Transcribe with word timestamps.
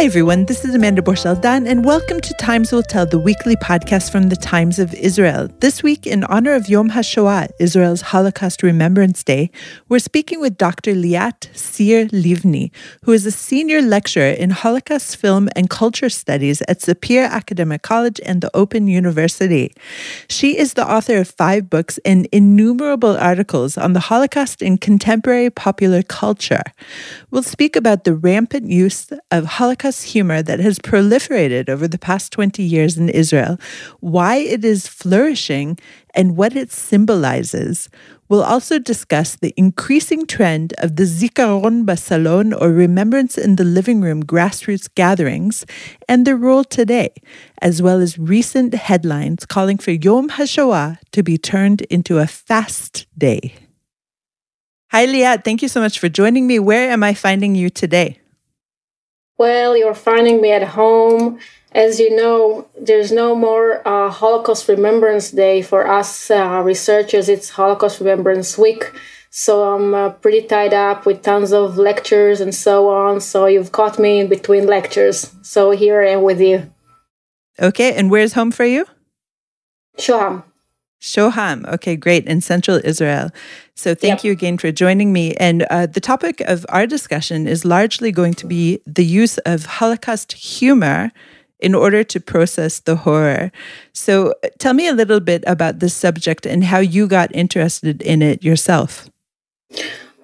Hi, 0.00 0.06
everyone. 0.06 0.46
This 0.46 0.64
is 0.64 0.74
Amanda 0.74 1.02
Borschel 1.02 1.38
Dan, 1.38 1.66
and 1.66 1.84
welcome 1.84 2.22
to 2.22 2.34
Times 2.40 2.72
Will 2.72 2.82
Tell, 2.82 3.04
the 3.04 3.18
weekly 3.18 3.54
podcast 3.56 4.10
from 4.10 4.30
the 4.30 4.34
Times 4.34 4.78
of 4.78 4.94
Israel. 4.94 5.50
This 5.60 5.82
week, 5.82 6.06
in 6.06 6.24
honor 6.24 6.54
of 6.54 6.70
Yom 6.70 6.92
HaShoah, 6.92 7.50
Israel's 7.60 8.00
Holocaust 8.00 8.62
Remembrance 8.62 9.22
Day, 9.22 9.50
we're 9.90 9.98
speaking 9.98 10.40
with 10.40 10.56
Dr. 10.56 10.94
Liat 10.94 11.50
Steir 11.52 12.08
Livny, 12.12 12.72
who 13.04 13.12
is 13.12 13.26
a 13.26 13.30
senior 13.30 13.82
lecturer 13.82 14.30
in 14.30 14.48
Holocaust 14.48 15.18
film 15.18 15.50
and 15.54 15.68
culture 15.68 16.08
studies 16.08 16.62
at 16.62 16.80
Sapir 16.80 17.28
Academic 17.28 17.82
College 17.82 18.22
and 18.24 18.40
the 18.40 18.50
Open 18.56 18.86
University. 18.86 19.70
She 20.30 20.56
is 20.56 20.72
the 20.72 20.90
author 20.90 21.18
of 21.18 21.28
five 21.28 21.68
books 21.68 21.98
and 22.06 22.26
innumerable 22.32 23.18
articles 23.18 23.76
on 23.76 23.92
the 23.92 24.00
Holocaust 24.00 24.62
in 24.62 24.78
contemporary 24.78 25.50
popular 25.50 26.02
culture. 26.02 26.62
We'll 27.30 27.42
speak 27.42 27.76
about 27.76 28.04
the 28.04 28.14
rampant 28.14 28.70
use 28.70 29.12
of 29.30 29.44
Holocaust 29.44 29.89
Holocaust 29.90 30.12
humor 30.12 30.40
that 30.40 30.60
has 30.60 30.78
proliferated 30.78 31.68
over 31.68 31.88
the 31.88 31.98
past 31.98 32.32
20 32.32 32.62
years 32.62 32.96
in 32.96 33.08
Israel, 33.08 33.58
why 33.98 34.36
it 34.36 34.64
is 34.64 34.86
flourishing, 34.86 35.78
and 36.14 36.36
what 36.36 36.54
it 36.54 36.70
symbolizes. 36.70 37.88
We'll 38.28 38.44
also 38.44 38.78
discuss 38.78 39.34
the 39.34 39.52
increasing 39.56 40.26
trend 40.26 40.74
of 40.78 40.94
the 40.94 41.06
Zikaron 41.06 41.84
Basalon 41.84 42.54
or 42.60 42.70
Remembrance 42.70 43.36
in 43.36 43.56
the 43.56 43.64
Living 43.64 44.00
Room 44.00 44.22
grassroots 44.22 44.88
gatherings 44.94 45.66
and 46.08 46.24
their 46.24 46.36
role 46.36 46.62
today, 46.64 47.10
as 47.60 47.82
well 47.82 48.00
as 48.00 48.16
recent 48.16 48.74
headlines 48.74 49.44
calling 49.44 49.78
for 49.78 49.90
Yom 49.90 50.28
HaShoah 50.30 50.98
to 51.10 51.22
be 51.24 51.36
turned 51.36 51.82
into 51.90 52.18
a 52.18 52.28
fast 52.28 53.06
day. 53.18 53.54
Hi, 54.92 55.06
Liat. 55.06 55.42
Thank 55.42 55.62
you 55.62 55.68
so 55.68 55.80
much 55.80 55.98
for 55.98 56.08
joining 56.08 56.46
me. 56.46 56.60
Where 56.60 56.90
am 56.90 57.02
I 57.02 57.14
finding 57.14 57.56
you 57.56 57.70
today? 57.70 58.19
Well, 59.40 59.74
you're 59.74 59.94
finding 59.94 60.42
me 60.42 60.52
at 60.52 60.62
home. 60.62 61.38
As 61.72 61.98
you 61.98 62.14
know, 62.14 62.68
there's 62.78 63.10
no 63.10 63.34
more 63.34 63.80
uh, 63.88 64.10
Holocaust 64.10 64.68
Remembrance 64.68 65.30
Day 65.30 65.62
for 65.62 65.88
us 65.88 66.30
uh, 66.30 66.60
researchers. 66.62 67.26
It's 67.30 67.48
Holocaust 67.48 68.00
Remembrance 68.00 68.58
Week. 68.58 68.92
So 69.30 69.72
I'm 69.72 69.94
uh, 69.94 70.10
pretty 70.10 70.42
tied 70.42 70.74
up 70.74 71.06
with 71.06 71.22
tons 71.22 71.54
of 71.54 71.78
lectures 71.78 72.42
and 72.42 72.54
so 72.54 72.90
on. 72.90 73.22
So 73.22 73.46
you've 73.46 73.72
caught 73.72 73.98
me 73.98 74.20
in 74.20 74.28
between 74.28 74.66
lectures. 74.66 75.34
So 75.40 75.70
here 75.70 76.02
I 76.02 76.10
am 76.10 76.20
with 76.20 76.42
you. 76.42 76.70
Okay, 77.58 77.94
and 77.94 78.10
where's 78.10 78.34
home 78.34 78.50
for 78.50 78.66
you? 78.66 78.84
Shoham. 79.96 80.44
Shoham. 81.00 81.66
Okay, 81.72 81.96
great. 81.96 82.26
In 82.26 82.40
central 82.40 82.80
Israel. 82.84 83.30
So 83.74 83.94
thank 83.94 84.18
yep. 84.18 84.24
you 84.24 84.32
again 84.32 84.58
for 84.58 84.70
joining 84.70 85.12
me. 85.12 85.34
And 85.36 85.62
uh, 85.70 85.86
the 85.86 86.00
topic 86.00 86.40
of 86.42 86.66
our 86.68 86.86
discussion 86.86 87.46
is 87.46 87.64
largely 87.64 88.12
going 88.12 88.34
to 88.34 88.46
be 88.46 88.80
the 88.86 89.04
use 89.04 89.38
of 89.38 89.64
Holocaust 89.64 90.32
humor 90.32 91.10
in 91.58 91.74
order 91.74 92.02
to 92.04 92.20
process 92.20 92.80
the 92.80 92.96
horror. 92.96 93.50
So 93.92 94.34
uh, 94.44 94.48
tell 94.58 94.74
me 94.74 94.86
a 94.86 94.92
little 94.92 95.20
bit 95.20 95.44
about 95.46 95.78
this 95.78 95.94
subject 95.94 96.46
and 96.46 96.64
how 96.64 96.78
you 96.78 97.06
got 97.06 97.34
interested 97.34 98.02
in 98.02 98.22
it 98.22 98.44
yourself. 98.44 99.08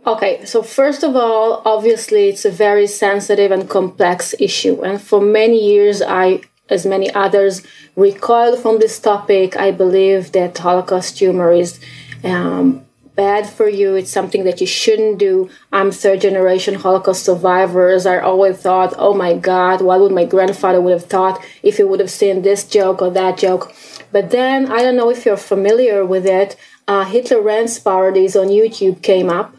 Okay, 0.06 0.44
so 0.44 0.62
first 0.62 1.02
of 1.02 1.16
all, 1.16 1.62
obviously, 1.64 2.28
it's 2.28 2.44
a 2.44 2.50
very 2.50 2.86
sensitive 2.86 3.50
and 3.50 3.68
complex 3.68 4.34
issue. 4.38 4.82
And 4.82 5.00
for 5.00 5.20
many 5.20 5.58
years, 5.58 6.00
I 6.00 6.42
as 6.68 6.84
many 6.86 7.12
others, 7.12 7.62
recoil 7.94 8.56
from 8.56 8.78
this 8.78 8.98
topic. 8.98 9.56
I 9.56 9.70
believe 9.70 10.32
that 10.32 10.58
Holocaust 10.58 11.18
humor 11.18 11.52
is 11.52 11.80
um, 12.24 12.86
bad 13.16 13.48
for 13.48 13.68
you. 13.68 13.94
It's 13.94 14.10
something 14.10 14.44
that 14.44 14.60
you 14.60 14.66
shouldn't 14.66 15.18
do. 15.18 15.48
I'm 15.72 15.90
third 15.90 16.20
generation 16.20 16.74
Holocaust 16.74 17.24
survivors. 17.24 18.06
I 18.06 18.18
always 18.18 18.58
thought, 18.58 18.94
oh 18.98 19.14
my 19.14 19.34
God, 19.34 19.80
what 19.80 20.00
would 20.00 20.12
my 20.12 20.24
grandfather 20.24 20.80
would 20.80 20.92
have 20.92 21.06
thought 21.06 21.42
if 21.62 21.78
he 21.78 21.82
would 21.82 22.00
have 22.00 22.10
seen 22.10 22.42
this 22.42 22.64
joke 22.64 23.00
or 23.02 23.10
that 23.10 23.38
joke? 23.38 23.72
But 24.12 24.30
then 24.30 24.70
I 24.70 24.82
don't 24.82 24.96
know 24.96 25.10
if 25.10 25.24
you're 25.24 25.36
familiar 25.36 26.04
with 26.04 26.26
it. 26.26 26.56
Uh, 26.86 27.04
Hitler 27.04 27.40
Rants 27.40 27.78
parodies 27.80 28.36
on 28.36 28.46
YouTube 28.48 29.02
came 29.02 29.28
up. 29.28 29.55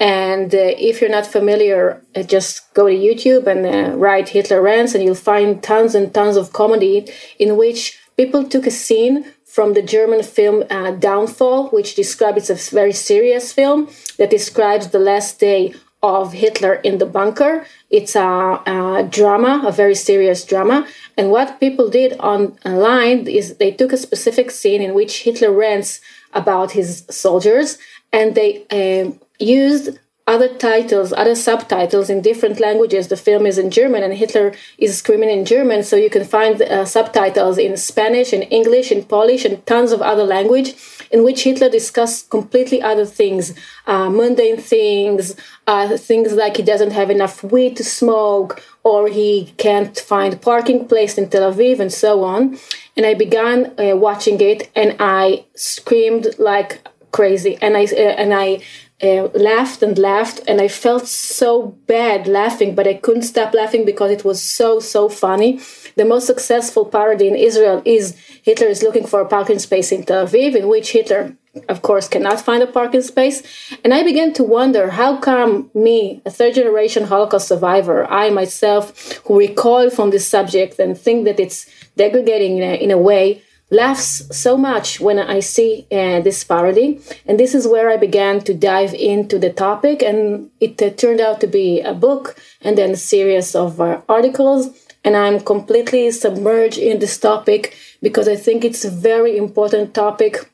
And 0.00 0.54
uh, 0.54 0.72
if 0.78 1.00
you're 1.00 1.10
not 1.10 1.26
familiar, 1.26 2.02
uh, 2.16 2.22
just 2.22 2.72
go 2.72 2.88
to 2.88 2.94
YouTube 2.94 3.46
and 3.46 3.66
uh, 3.66 3.96
write 3.96 4.30
Hitler 4.30 4.62
Rants, 4.62 4.94
and 4.94 5.04
you'll 5.04 5.14
find 5.14 5.62
tons 5.62 5.94
and 5.94 6.12
tons 6.12 6.36
of 6.36 6.54
comedy 6.54 7.06
in 7.38 7.58
which 7.58 8.00
people 8.16 8.42
took 8.44 8.66
a 8.66 8.70
scene 8.70 9.26
from 9.44 9.74
the 9.74 9.82
German 9.82 10.22
film 10.22 10.64
uh, 10.70 10.92
Downfall, 10.92 11.68
which 11.68 11.94
describes 11.96 12.48
it's 12.48 12.72
a 12.72 12.74
very 12.74 12.92
serious 12.92 13.52
film 13.52 13.90
that 14.16 14.30
describes 14.30 14.88
the 14.88 14.98
last 14.98 15.38
day 15.38 15.74
of 16.02 16.32
Hitler 16.32 16.74
in 16.76 16.96
the 16.96 17.04
bunker. 17.04 17.66
It's 17.90 18.16
a, 18.16 18.62
a, 18.66 19.06
drama, 19.10 19.62
a 19.66 19.72
very 19.72 19.94
serious 19.94 20.44
drama. 20.44 20.86
And 21.18 21.30
what 21.30 21.60
people 21.60 21.90
did 21.90 22.18
online 22.20 23.26
is 23.26 23.56
they 23.56 23.72
took 23.72 23.92
a 23.92 23.98
specific 23.98 24.50
scene 24.50 24.80
in 24.80 24.94
which 24.94 25.24
Hitler 25.24 25.52
rants 25.52 26.00
about 26.32 26.70
his 26.70 27.04
soldiers 27.10 27.76
and 28.12 28.34
they 28.34 28.64
uh, 28.70 29.12
used 29.40 29.98
other 30.26 30.48
titles, 30.58 31.12
other 31.12 31.34
subtitles 31.34 32.08
in 32.08 32.20
different 32.20 32.60
languages. 32.60 33.08
The 33.08 33.16
film 33.16 33.46
is 33.46 33.58
in 33.58 33.70
German 33.70 34.04
and 34.04 34.14
Hitler 34.14 34.54
is 34.78 34.98
screaming 34.98 35.30
in 35.30 35.44
German, 35.44 35.82
so 35.82 35.96
you 35.96 36.08
can 36.08 36.24
find 36.24 36.62
uh, 36.62 36.84
subtitles 36.84 37.58
in 37.58 37.76
Spanish, 37.76 38.32
in 38.32 38.42
English, 38.42 38.92
in 38.92 39.04
Polish, 39.04 39.44
and 39.44 39.64
tons 39.66 39.90
of 39.90 40.00
other 40.00 40.22
language 40.22 40.74
in 41.10 41.24
which 41.24 41.42
Hitler 41.42 41.68
discussed 41.68 42.30
completely 42.30 42.80
other 42.80 43.04
things, 43.04 43.54
uh, 43.86 44.08
mundane 44.08 44.56
things, 44.56 45.34
uh, 45.66 45.96
things 45.96 46.32
like 46.34 46.56
he 46.56 46.62
doesn't 46.62 46.92
have 46.92 47.10
enough 47.10 47.42
weed 47.42 47.76
to 47.76 47.84
smoke, 47.84 48.62
or 48.84 49.08
he 49.08 49.52
can't 49.56 49.98
find 49.98 50.40
parking 50.40 50.86
place 50.86 51.18
in 51.18 51.28
Tel 51.28 51.52
Aviv, 51.52 51.80
and 51.80 51.92
so 51.92 52.22
on. 52.22 52.56
And 52.96 53.04
I 53.04 53.14
began 53.14 53.74
uh, 53.78 53.96
watching 53.96 54.40
it, 54.40 54.70
and 54.76 54.96
I 55.00 55.44
screamed 55.54 56.28
like 56.38 56.86
crazy, 57.10 57.58
and 57.60 57.76
I 57.76 57.84
uh, 57.84 58.14
and 58.22 58.32
I 58.32 58.60
uh, 59.02 59.28
laughed 59.34 59.82
and 59.82 59.98
laughed 59.98 60.40
and 60.46 60.60
i 60.60 60.68
felt 60.68 61.06
so 61.06 61.68
bad 61.86 62.26
laughing 62.26 62.74
but 62.74 62.86
i 62.86 62.94
couldn't 62.94 63.22
stop 63.22 63.54
laughing 63.54 63.84
because 63.84 64.10
it 64.10 64.24
was 64.24 64.42
so 64.42 64.80
so 64.80 65.08
funny. 65.08 65.60
The 65.96 66.04
most 66.04 66.26
successful 66.26 66.84
parody 66.86 67.26
in 67.28 67.34
israel 67.34 67.82
is 67.84 68.14
hitler 68.42 68.68
is 68.68 68.82
looking 68.82 69.06
for 69.06 69.20
a 69.20 69.28
parking 69.28 69.58
space 69.58 69.90
in 69.92 70.04
tel 70.04 70.26
aviv 70.26 70.54
in 70.54 70.68
which 70.68 70.92
hitler 70.92 71.36
of 71.68 71.82
course 71.82 72.06
cannot 72.06 72.40
find 72.40 72.62
a 72.62 72.66
parking 72.66 73.02
space. 73.02 73.42
And 73.82 73.92
i 73.92 74.02
began 74.02 74.32
to 74.34 74.44
wonder 74.44 74.90
how 74.90 75.16
come 75.16 75.70
me 75.74 76.22
a 76.26 76.30
third 76.30 76.54
generation 76.54 77.04
holocaust 77.04 77.48
survivor 77.48 78.06
i 78.22 78.30
myself 78.30 78.82
who 79.24 79.38
recoil 79.38 79.90
from 79.90 80.10
this 80.10 80.26
subject 80.26 80.78
and 80.78 80.96
think 80.96 81.24
that 81.24 81.40
it's 81.40 81.66
degrading 81.96 82.58
in 82.58 82.62
a, 82.62 82.74
in 82.74 82.90
a 82.90 82.98
way 82.98 83.42
laughs 83.70 84.36
so 84.36 84.56
much 84.56 85.00
when 85.00 85.18
I 85.18 85.40
see 85.40 85.86
uh, 85.90 86.20
this 86.20 86.44
parody. 86.44 87.00
And 87.26 87.38
this 87.38 87.54
is 87.54 87.66
where 87.66 87.88
I 87.88 87.96
began 87.96 88.40
to 88.40 88.54
dive 88.54 88.94
into 88.94 89.38
the 89.38 89.52
topic. 89.52 90.02
And 90.02 90.50
it 90.60 90.80
uh, 90.82 90.90
turned 90.90 91.20
out 91.20 91.40
to 91.40 91.46
be 91.46 91.80
a 91.80 91.94
book 91.94 92.36
and 92.60 92.76
then 92.76 92.90
a 92.90 92.96
series 92.96 93.54
of 93.54 93.80
uh, 93.80 94.00
articles. 94.08 94.68
And 95.04 95.16
I'm 95.16 95.40
completely 95.40 96.10
submerged 96.10 96.78
in 96.78 96.98
this 96.98 97.16
topic 97.16 97.76
because 98.02 98.28
I 98.28 98.36
think 98.36 98.64
it's 98.64 98.84
a 98.84 98.90
very 98.90 99.36
important 99.36 99.94
topic 99.94 100.50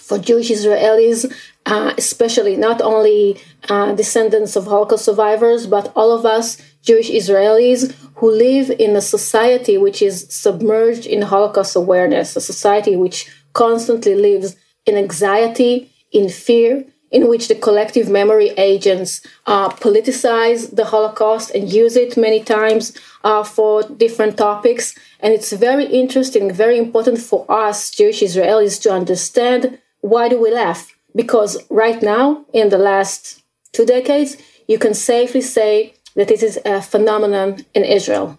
for 0.00 0.18
Jewish 0.18 0.50
Israelis, 0.50 1.32
uh, 1.66 1.94
especially 1.96 2.56
not 2.56 2.82
only 2.82 3.40
uh, 3.68 3.92
descendants 3.94 4.56
of 4.56 4.66
Holocaust 4.66 5.04
survivors, 5.04 5.66
but 5.66 5.92
all 5.96 6.12
of 6.12 6.26
us 6.26 6.58
Jewish 6.82 7.10
Israelis 7.10 7.94
who 8.16 8.30
live 8.30 8.70
in 8.70 8.94
a 8.96 9.00
society 9.00 9.78
which 9.78 10.02
is 10.02 10.26
submerged 10.30 11.06
in 11.06 11.22
Holocaust 11.22 11.74
awareness, 11.76 12.36
a 12.36 12.40
society 12.40 12.96
which 12.96 13.30
constantly 13.52 14.14
lives 14.14 14.56
in 14.86 14.96
anxiety, 14.96 15.90
in 16.10 16.28
fear, 16.28 16.84
in 17.10 17.28
which 17.28 17.48
the 17.48 17.54
collective 17.54 18.08
memory 18.08 18.50
agents 18.56 19.20
uh, 19.46 19.68
politicize 19.68 20.74
the 20.74 20.86
Holocaust 20.86 21.50
and 21.54 21.72
use 21.72 21.94
it 21.94 22.16
many 22.16 22.42
times 22.42 22.96
uh, 23.22 23.44
for 23.44 23.82
different 23.82 24.36
topics. 24.38 24.94
And 25.20 25.32
it's 25.32 25.52
very 25.52 25.84
interesting, 25.84 26.52
very 26.52 26.78
important 26.78 27.18
for 27.18 27.44
us 27.50 27.90
Jewish 27.90 28.20
Israelis 28.20 28.80
to 28.82 28.90
understand 28.90 29.78
why 30.00 30.28
do 30.28 30.40
we 30.40 30.50
laugh? 30.52 30.92
Because 31.14 31.58
right 31.70 32.02
now, 32.02 32.44
in 32.52 32.70
the 32.70 32.78
last 32.78 33.42
two 33.72 33.84
decades, 33.84 34.36
you 34.66 34.78
can 34.78 34.94
safely 34.94 35.42
say 35.42 35.94
that 36.14 36.28
this 36.28 36.42
is 36.42 36.58
a 36.64 36.82
phenomenon 36.82 37.64
in 37.74 37.84
Israel. 37.84 38.38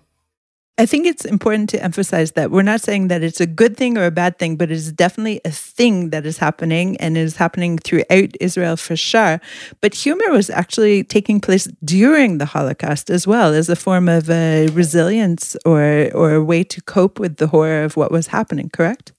I 0.75 0.87
think 0.87 1.05
it's 1.05 1.23
important 1.23 1.69
to 1.69 1.83
emphasize 1.83 2.31
that 2.31 2.49
we're 2.49 2.63
not 2.63 2.81
saying 2.81 3.07
that 3.09 3.21
it's 3.21 3.39
a 3.39 3.45
good 3.45 3.77
thing 3.77 3.95
or 3.95 4.05
a 4.05 4.11
bad 4.11 4.39
thing, 4.39 4.55
but 4.55 4.71
it 4.71 4.75
is 4.75 4.91
definitely 4.91 5.39
a 5.45 5.51
thing 5.51 6.09
that 6.09 6.25
is 6.25 6.39
happening 6.39 6.97
and 6.97 7.15
is 7.15 7.35
happening 7.37 7.77
throughout 7.77 8.35
Israel 8.39 8.75
for 8.75 8.95
sure. 8.95 9.39
But 9.81 9.93
humor 9.93 10.31
was 10.31 10.49
actually 10.49 11.03
taking 11.03 11.39
place 11.39 11.67
during 11.83 12.39
the 12.39 12.45
Holocaust 12.45 13.11
as 13.11 13.27
well 13.27 13.53
as 13.53 13.69
a 13.69 13.75
form 13.75 14.09
of 14.09 14.31
uh, 14.31 14.67
resilience 14.73 15.55
or, 15.63 16.09
or 16.15 16.33
a 16.33 16.43
way 16.43 16.63
to 16.63 16.81
cope 16.81 17.19
with 17.19 17.37
the 17.37 17.47
horror 17.47 17.83
of 17.83 17.95
what 17.95 18.11
was 18.11 18.27
happening, 18.27 18.71
correct? 18.71 19.13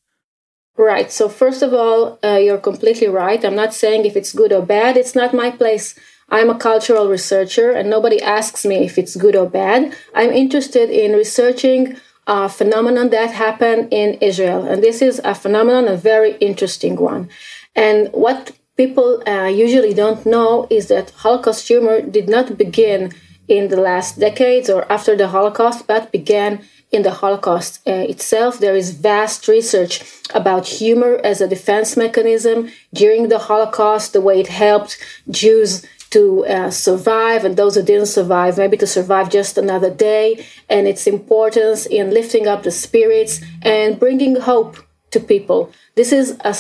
Right. 0.76 1.12
So, 1.12 1.28
first 1.28 1.62
of 1.62 1.72
all, 1.72 2.18
uh, 2.24 2.38
you're 2.38 2.58
completely 2.58 3.06
right. 3.06 3.44
I'm 3.44 3.54
not 3.54 3.72
saying 3.72 4.06
if 4.06 4.16
it's 4.16 4.32
good 4.32 4.52
or 4.52 4.66
bad, 4.66 4.96
it's 4.96 5.14
not 5.14 5.32
my 5.32 5.52
place 5.52 5.94
I'm 6.34 6.50
a 6.50 6.58
cultural 6.58 7.08
researcher 7.08 7.70
and 7.70 7.88
nobody 7.88 8.20
asks 8.20 8.64
me 8.64 8.78
if 8.84 8.98
it's 8.98 9.14
good 9.14 9.36
or 9.36 9.48
bad. 9.48 9.96
I'm 10.16 10.32
interested 10.32 10.90
in 10.90 11.12
researching 11.12 11.96
a 12.26 12.48
phenomenon 12.48 13.10
that 13.10 13.30
happened 13.30 13.92
in 13.92 14.14
Israel. 14.14 14.64
And 14.66 14.82
this 14.82 15.00
is 15.00 15.20
a 15.22 15.36
phenomenon, 15.36 15.86
a 15.86 15.96
very 15.96 16.32
interesting 16.48 16.96
one. 16.96 17.28
And 17.76 18.08
what 18.08 18.50
people 18.76 19.22
uh, 19.28 19.46
usually 19.46 19.94
don't 19.94 20.26
know 20.26 20.66
is 20.70 20.88
that 20.88 21.10
Holocaust 21.10 21.68
humor 21.68 22.00
did 22.00 22.28
not 22.28 22.58
begin 22.58 23.12
in 23.46 23.68
the 23.68 23.80
last 23.80 24.18
decades 24.18 24.68
or 24.68 24.90
after 24.90 25.14
the 25.16 25.28
Holocaust, 25.28 25.86
but 25.86 26.10
began 26.10 26.64
in 26.90 27.02
the 27.02 27.12
Holocaust 27.22 27.80
uh, 27.86 27.92
itself. 27.92 28.58
There 28.58 28.76
is 28.76 28.90
vast 28.90 29.46
research 29.46 30.02
about 30.34 30.66
humor 30.66 31.20
as 31.22 31.40
a 31.40 31.48
defense 31.48 31.96
mechanism 31.96 32.70
during 32.92 33.28
the 33.28 33.38
Holocaust, 33.38 34.12
the 34.12 34.20
way 34.20 34.40
it 34.40 34.48
helped 34.48 34.98
Jews 35.30 35.84
to 36.14 36.46
uh, 36.46 36.70
survive 36.70 37.44
and 37.44 37.56
those 37.56 37.74
who 37.74 37.82
didn't 37.82 38.14
survive, 38.18 38.56
maybe 38.56 38.76
to 38.76 38.86
survive 38.86 39.28
just 39.38 39.58
another 39.58 39.90
day, 39.90 40.26
and 40.68 40.86
its 40.86 41.06
importance 41.06 41.86
in 41.86 42.14
lifting 42.18 42.46
up 42.46 42.62
the 42.62 42.70
spirits 42.70 43.40
and 43.62 43.98
bringing 43.98 44.36
hope 44.36 44.76
to 45.10 45.18
people. 45.20 45.60
This 45.96 46.12
is 46.12 46.36
a 46.40 46.54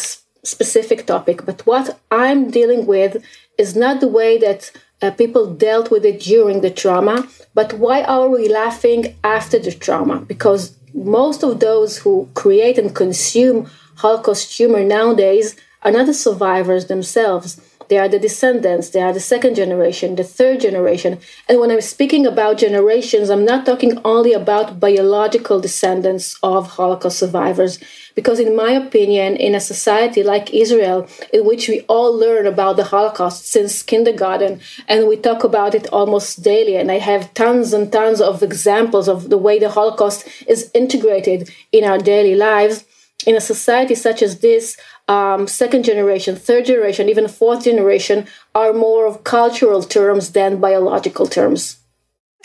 specific 0.54 1.06
topic, 1.06 1.46
but 1.46 1.64
what 1.66 1.98
I'm 2.10 2.50
dealing 2.50 2.84
with 2.86 3.12
is 3.56 3.76
not 3.76 4.00
the 4.00 4.08
way 4.20 4.38
that 4.38 4.70
uh, 5.00 5.10
people 5.12 5.54
dealt 5.54 5.90
with 5.90 6.04
it 6.04 6.20
during 6.20 6.60
the 6.60 6.70
trauma, 6.70 7.28
but 7.54 7.74
why 7.74 8.02
are 8.02 8.28
we 8.28 8.48
laughing 8.48 9.14
after 9.22 9.58
the 9.58 9.72
trauma? 9.72 10.16
Because 10.20 10.76
most 10.92 11.42
of 11.44 11.60
those 11.60 11.98
who 11.98 12.28
create 12.34 12.76
and 12.78 12.94
consume 12.94 13.70
Holocaust 13.96 14.56
humor 14.56 14.82
nowadays 14.82 15.56
are 15.82 15.92
not 15.92 16.06
the 16.06 16.14
survivors 16.14 16.86
themselves. 16.86 17.60
They 17.88 17.98
are 17.98 18.08
the 18.08 18.18
descendants, 18.18 18.90
they 18.90 19.02
are 19.02 19.12
the 19.12 19.20
second 19.20 19.54
generation, 19.54 20.16
the 20.16 20.24
third 20.24 20.60
generation. 20.60 21.18
And 21.48 21.60
when 21.60 21.70
I'm 21.70 21.80
speaking 21.80 22.26
about 22.26 22.58
generations, 22.58 23.30
I'm 23.30 23.44
not 23.44 23.66
talking 23.66 24.00
only 24.04 24.32
about 24.32 24.80
biological 24.80 25.60
descendants 25.60 26.38
of 26.42 26.70
Holocaust 26.70 27.18
survivors. 27.18 27.78
Because, 28.14 28.38
in 28.38 28.54
my 28.54 28.70
opinion, 28.70 29.36
in 29.36 29.56
a 29.56 29.60
society 29.60 30.22
like 30.22 30.54
Israel, 30.54 31.08
in 31.32 31.44
which 31.44 31.68
we 31.68 31.80
all 31.82 32.16
learn 32.16 32.46
about 32.46 32.76
the 32.76 32.84
Holocaust 32.84 33.46
since 33.46 33.82
kindergarten 33.82 34.60
and 34.88 35.08
we 35.08 35.16
talk 35.16 35.42
about 35.42 35.74
it 35.74 35.88
almost 35.88 36.42
daily, 36.42 36.76
and 36.76 36.90
I 36.92 36.98
have 36.98 37.34
tons 37.34 37.72
and 37.72 37.90
tons 37.90 38.20
of 38.20 38.42
examples 38.42 39.08
of 39.08 39.30
the 39.30 39.38
way 39.38 39.58
the 39.58 39.70
Holocaust 39.70 40.28
is 40.46 40.70
integrated 40.74 41.50
in 41.72 41.82
our 41.82 41.98
daily 41.98 42.36
lives, 42.36 42.84
in 43.26 43.36
a 43.36 43.40
society 43.40 43.94
such 43.94 44.22
as 44.22 44.40
this, 44.40 44.76
um, 45.08 45.46
second 45.46 45.84
generation, 45.84 46.36
third 46.36 46.64
generation, 46.66 47.08
even 47.08 47.28
fourth 47.28 47.64
generation 47.64 48.26
are 48.54 48.72
more 48.72 49.06
of 49.06 49.24
cultural 49.24 49.82
terms 49.82 50.32
than 50.32 50.60
biological 50.60 51.26
terms. 51.26 51.78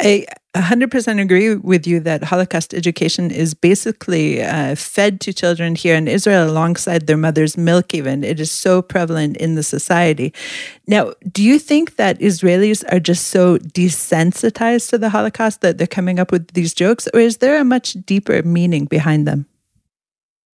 I 0.02 0.26
100% 0.56 1.22
agree 1.22 1.56
with 1.56 1.86
you 1.86 2.00
that 2.00 2.24
Holocaust 2.24 2.74
education 2.74 3.32
is 3.32 3.54
basically 3.54 4.42
uh, 4.42 4.76
fed 4.76 5.20
to 5.22 5.34
children 5.34 5.76
here 5.76 5.96
in 5.96 6.08
Israel 6.08 6.50
alongside 6.50 7.06
their 7.06 7.18
mother's 7.18 7.58
milk, 7.58 7.94
even. 7.94 8.24
It 8.24 8.40
is 8.40 8.50
so 8.50 8.82
prevalent 8.82 9.36
in 9.38 9.56
the 9.56 9.64
society. 9.64 10.34
Now, 10.88 11.14
do 11.32 11.44
you 11.44 11.60
think 11.60 11.98
that 11.98 12.18
Israelis 12.20 12.84
are 12.92 13.00
just 13.00 13.28
so 13.28 13.58
desensitized 13.58 14.90
to 14.90 14.98
the 14.98 15.10
Holocaust 15.10 15.62
that 15.62 15.78
they're 15.78 15.86
coming 15.86 16.18
up 16.18 16.32
with 16.32 16.48
these 16.54 16.74
jokes, 16.74 17.08
or 17.14 17.20
is 17.20 17.38
there 17.38 17.60
a 17.60 17.66
much 17.66 17.94
deeper 18.06 18.42
meaning 18.42 18.86
behind 18.86 19.28
them? 19.28 19.48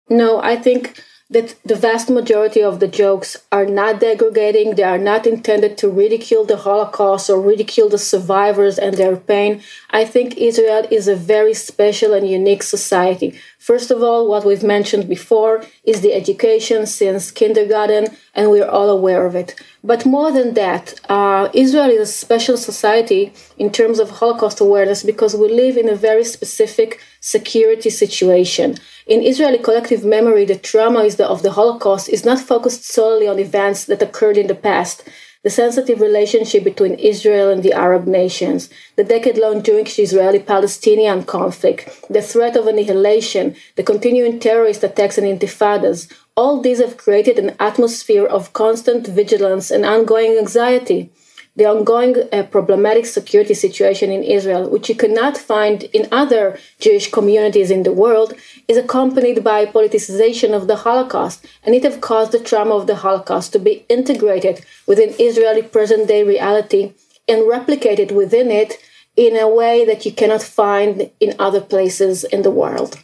No, 0.10 0.42
I 0.42 0.56
think 0.56 1.02
that 1.30 1.56
the 1.66 1.76
vast 1.76 2.10
majority 2.10 2.62
of 2.62 2.80
the 2.80 2.88
jokes 2.88 3.36
are 3.52 3.66
not 3.66 4.00
degrading, 4.00 4.76
they 4.76 4.84
are 4.84 5.00
not 5.00 5.26
intended 5.26 5.76
to 5.76 5.90
ridicule 5.90 6.46
the 6.46 6.58
Holocaust 6.58 7.30
or 7.32 7.42
ridicule 7.42 7.90
the 7.90 7.98
survivors 7.98 8.78
and 8.78 8.96
their 8.96 9.16
pain. 9.16 9.62
I 9.90 10.06
think 10.06 10.38
Israel 10.38 10.88
is 10.92 11.08
a 11.08 11.16
very 11.16 11.56
special 11.56 12.14
and 12.14 12.30
unique 12.30 12.62
society. 12.62 13.40
First 13.66 13.90
of 13.90 14.04
all, 14.04 14.28
what 14.28 14.46
we've 14.46 14.62
mentioned 14.78 15.10
before 15.10 15.64
is 15.84 16.02
the 16.02 16.14
education 16.14 16.86
since 16.86 17.32
kindergarten, 17.32 18.16
and 18.36 18.52
we're 18.52 18.70
all 18.70 18.92
aware 18.92 19.26
of 19.26 19.34
it. 19.34 19.60
But 19.84 20.06
more 20.06 20.32
than 20.32 20.54
that, 20.54 20.94
uh, 21.10 21.50
Israel 21.52 21.90
is 21.90 22.02
a 22.02 22.20
special 22.26 22.58
society 22.58 23.34
in 23.58 23.72
terms 23.72 23.98
of 23.98 24.12
Holocaust 24.12 24.60
awareness 24.62 25.02
because 25.02 25.36
we 25.36 25.52
live 25.52 25.78
in 25.78 25.90
a 25.90 25.96
very 25.96 26.24
specific 26.24 27.02
security 27.22 27.90
situation. 27.90 28.78
In 29.08 29.24
Israeli 29.24 29.58
collective 29.58 30.06
memory, 30.06 30.46
the 30.46 30.60
trauma 30.60 31.10
the, 31.10 31.28
of 31.28 31.42
the 31.42 31.54
Holocaust 31.54 32.08
is 32.08 32.24
not 32.24 32.40
focused 32.40 32.86
solely 32.86 33.28
on 33.28 33.40
events 33.40 33.86
that 33.86 34.04
occurred 34.04 34.38
in 34.38 34.46
the 34.46 34.62
past. 34.70 35.10
The 35.46 35.52
sensitive 35.52 36.02
relationship 36.02 36.64
between 36.64 36.96
Israel 36.96 37.52
and 37.52 37.62
the 37.62 37.72
Arab 37.72 38.08
nations, 38.08 38.68
the 38.96 39.04
decade 39.04 39.38
long 39.38 39.62
Jewish 39.62 40.00
Israeli 40.00 40.40
Palestinian 40.40 41.24
conflict, 41.24 41.88
the 42.10 42.24
threat 42.24 42.56
of 42.56 42.66
annihilation, 42.66 43.56
the 43.76 43.84
continuing 43.84 44.40
terrorist 44.40 44.84
attacks 44.84 45.20
and 45.20 45.28
intifadas, 45.28 46.12
all 46.36 46.62
these 46.62 46.80
have 46.80 46.98
created 46.98 47.38
an 47.38 47.56
atmosphere 47.60 48.26
of 48.26 48.54
constant 48.54 49.06
vigilance 49.06 49.70
and 49.70 49.86
ongoing 49.86 50.36
anxiety 50.36 51.12
the 51.56 51.66
ongoing 51.66 52.16
uh, 52.32 52.44
problematic 52.44 53.06
security 53.06 53.54
situation 53.54 54.12
in 54.12 54.24
Israel, 54.24 54.70
which 54.70 54.90
you 54.90 54.96
cannot 54.96 55.38
find 55.38 55.84
in 55.98 56.08
other 56.12 56.60
Jewish 56.80 57.10
communities 57.10 57.72
in 57.72 57.84
the 57.84 57.94
world, 57.94 58.34
is 58.68 58.78
accompanied 58.78 59.44
by 59.44 59.66
politicization 59.66 60.54
of 60.54 60.68
the 60.68 60.76
Holocaust, 60.78 61.46
and 61.64 61.74
it 61.74 61.84
has 61.84 61.98
caused 61.98 62.32
the 62.34 62.40
trauma 62.40 62.76
of 62.76 62.88
the 62.88 62.96
Holocaust 62.96 63.54
to 63.54 63.60
be 63.60 63.86
integrated 63.88 64.66
within 64.86 65.16
Israeli 65.18 65.62
present 65.62 66.08
day 66.08 66.24
reality 66.24 66.94
and 67.28 67.44
replicated 67.44 68.12
within 68.12 68.52
it 68.52 68.78
in 69.16 69.38
a 69.38 69.48
way 69.48 69.86
that 69.86 70.06
you 70.06 70.12
cannot 70.12 70.44
find 70.44 71.10
in 71.20 71.34
other 71.40 71.62
places 71.62 72.24
in 72.26 72.42
the 72.42 72.52
world. 72.52 72.98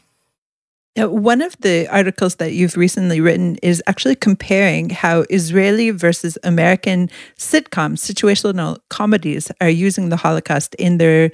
Now, 0.98 1.08
one 1.08 1.42
of 1.42 1.56
the 1.62 1.88
articles 1.88 2.36
that 2.36 2.52
you've 2.52 2.76
recently 2.76 3.22
written 3.22 3.56
is 3.64 3.82
actually 3.88 4.18
comparing 4.18 4.90
how 4.90 5.24
Israeli 5.30 5.92
versus 5.92 6.38
American 6.44 7.10
sitcoms, 7.38 8.00
situational 8.00 8.78
comedies, 8.90 9.50
are 9.62 9.70
using 9.70 10.10
the 10.10 10.18
Holocaust 10.18 10.76
in 10.76 10.98
their 10.98 11.32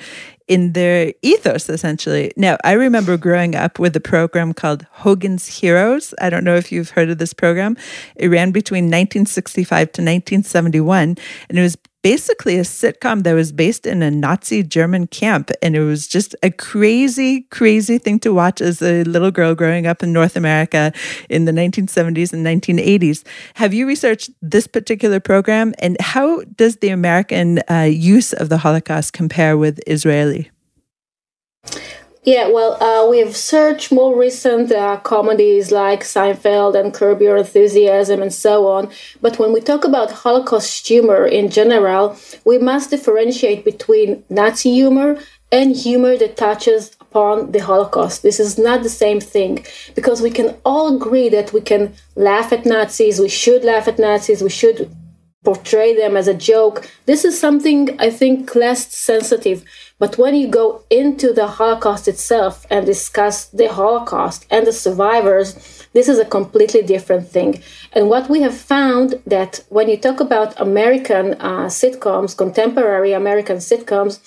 in 0.47 0.73
their 0.73 1.11
ethos, 1.23 1.69
essentially. 1.69 2.31
Now, 2.37 2.57
I 2.63 2.73
remember 2.73 3.17
growing 3.17 3.55
up 3.55 3.79
with 3.79 3.95
a 3.95 3.99
program 3.99 4.53
called 4.53 4.85
Hogan's 4.91 5.47
Heroes. 5.47 6.13
I 6.21 6.29
don't 6.29 6.43
know 6.43 6.55
if 6.55 6.71
you've 6.71 6.91
heard 6.91 7.09
of 7.09 7.17
this 7.17 7.33
program. 7.33 7.75
It 8.15 8.29
ran 8.29 8.51
between 8.51 8.85
1965 8.85 9.67
to 9.93 10.01
1971, 10.01 11.17
and 11.49 11.57
it 11.57 11.61
was 11.61 11.77
basically 12.07 12.57
a 12.57 12.61
sitcom 12.61 13.23
that 13.23 13.33
was 13.33 13.51
based 13.51 13.85
in 13.85 14.01
a 14.01 14.09
Nazi 14.09 14.63
German 14.63 15.07
camp. 15.07 15.51
And 15.61 15.75
it 15.75 15.81
was 15.81 16.07
just 16.07 16.33
a 16.41 16.49
crazy, 16.49 17.41
crazy 17.51 17.97
thing 17.97 18.17
to 18.19 18.33
watch 18.33 18.61
as 18.61 18.81
a 18.81 19.03
little 19.03 19.29
girl 19.29 19.53
growing 19.53 19.85
up 19.85 20.01
in 20.01 20.13
North 20.13 20.37
America 20.37 20.93
in 21.29 21.43
the 21.43 21.51
1970s 21.51 22.31
and 22.31 22.45
1980s. 22.45 23.25
Have 23.55 23.73
you 23.73 23.85
researched 23.85 24.29
this 24.41 24.67
particular 24.67 25.19
program? 25.19 25.73
And 25.79 25.97
how 25.99 26.43
does 26.55 26.77
the 26.77 26.91
American 26.91 27.59
uh, 27.69 27.89
use 27.91 28.31
of 28.31 28.47
the 28.47 28.59
Holocaust 28.59 29.11
compare 29.11 29.57
with 29.57 29.77
Israeli? 29.85 30.49
Yeah, 32.27 32.49
well, 32.49 32.73
uh, 32.83 33.09
we 33.09 33.19
have 33.19 33.37
searched 33.37 33.89
more 33.89 34.13
recent 34.13 34.69
uh, 34.69 34.97
comedies 34.97 35.71
like 35.71 36.01
Seinfeld 36.01 36.77
and 36.77 36.93
Curb 36.93 37.21
Your 37.21 37.37
Enthusiasm 37.37 38.21
and 38.21 38.33
so 38.33 38.67
on. 38.67 38.89
But 39.21 39.39
when 39.39 39.53
we 39.53 39.61
talk 39.61 39.85
about 39.85 40.11
Holocaust 40.11 40.85
humor 40.85 41.25
in 41.25 41.49
general, 41.49 42.17
we 42.43 42.57
must 42.57 42.89
differentiate 42.89 43.63
between 43.63 44.25
Nazi 44.29 44.73
humor 44.73 45.17
and 45.53 45.73
humor 45.73 46.17
that 46.17 46.35
touches 46.35 46.97
upon 46.99 47.53
the 47.53 47.59
Holocaust. 47.59 48.23
This 48.23 48.41
is 48.41 48.57
not 48.57 48.83
the 48.83 48.89
same 48.89 49.21
thing 49.21 49.65
because 49.95 50.21
we 50.21 50.29
can 50.29 50.57
all 50.65 50.97
agree 50.97 51.29
that 51.29 51.53
we 51.53 51.61
can 51.61 51.93
laugh 52.17 52.51
at 52.51 52.65
Nazis, 52.65 53.21
we 53.21 53.29
should 53.29 53.63
laugh 53.63 53.87
at 53.87 53.99
Nazis, 53.99 54.41
we 54.41 54.49
should 54.49 54.93
portray 55.45 55.95
them 55.95 56.17
as 56.17 56.27
a 56.27 56.33
joke. 56.33 56.85
This 57.05 57.23
is 57.23 57.39
something 57.39 57.97
I 58.01 58.09
think 58.09 58.53
less 58.53 58.93
sensitive 58.93 59.63
but 59.99 60.17
when 60.17 60.35
you 60.35 60.47
go 60.47 60.83
into 60.89 61.33
the 61.33 61.47
Holocaust 61.47 62.07
itself 62.07 62.65
and 62.69 62.85
discuss 62.85 63.45
the 63.45 63.67
Holocaust 63.67 64.45
and 64.51 64.67
the 64.67 64.71
survivors, 64.71 65.87
this 65.93 66.07
is 66.07 66.19
a 66.19 66.25
completely 66.25 66.83
different 66.83 67.27
thing. 67.27 67.63
And 67.93 68.07
what 68.07 68.29
we 68.29 68.41
have 68.41 68.55
found 68.55 69.15
that 69.25 69.63
when 69.69 69.89
you 69.89 69.97
talk 69.97 70.19
about 70.19 70.59
American 70.59 71.33
uh, 71.39 71.65
sitcoms, 71.65 72.37
contemporary 72.37 73.13
American 73.13 73.57
sitcoms, 73.57 74.19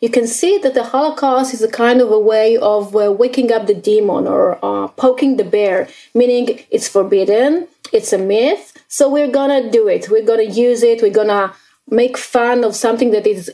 you 0.00 0.08
can 0.08 0.26
see 0.26 0.56
that 0.58 0.72
the 0.72 0.84
Holocaust 0.84 1.52
is 1.52 1.62
a 1.62 1.70
kind 1.70 2.00
of 2.00 2.10
a 2.10 2.18
way 2.18 2.56
of 2.56 2.96
uh, 2.96 3.12
waking 3.12 3.52
up 3.52 3.66
the 3.66 3.74
demon 3.74 4.26
or 4.26 4.58
uh, 4.64 4.88
poking 4.88 5.36
the 5.36 5.44
bear, 5.44 5.88
meaning 6.14 6.60
it's 6.70 6.88
forbidden, 6.88 7.68
it's 7.92 8.12
a 8.14 8.18
myth, 8.18 8.72
so 8.88 9.10
we're 9.10 9.30
gonna 9.30 9.70
do 9.70 9.88
it. 9.88 10.08
We're 10.08 10.24
gonna 10.24 10.44
use 10.44 10.82
it. 10.82 11.02
We're 11.02 11.10
gonna 11.10 11.52
make 11.90 12.16
fun 12.16 12.64
of 12.64 12.74
something 12.74 13.10
that 13.10 13.26
is 13.26 13.50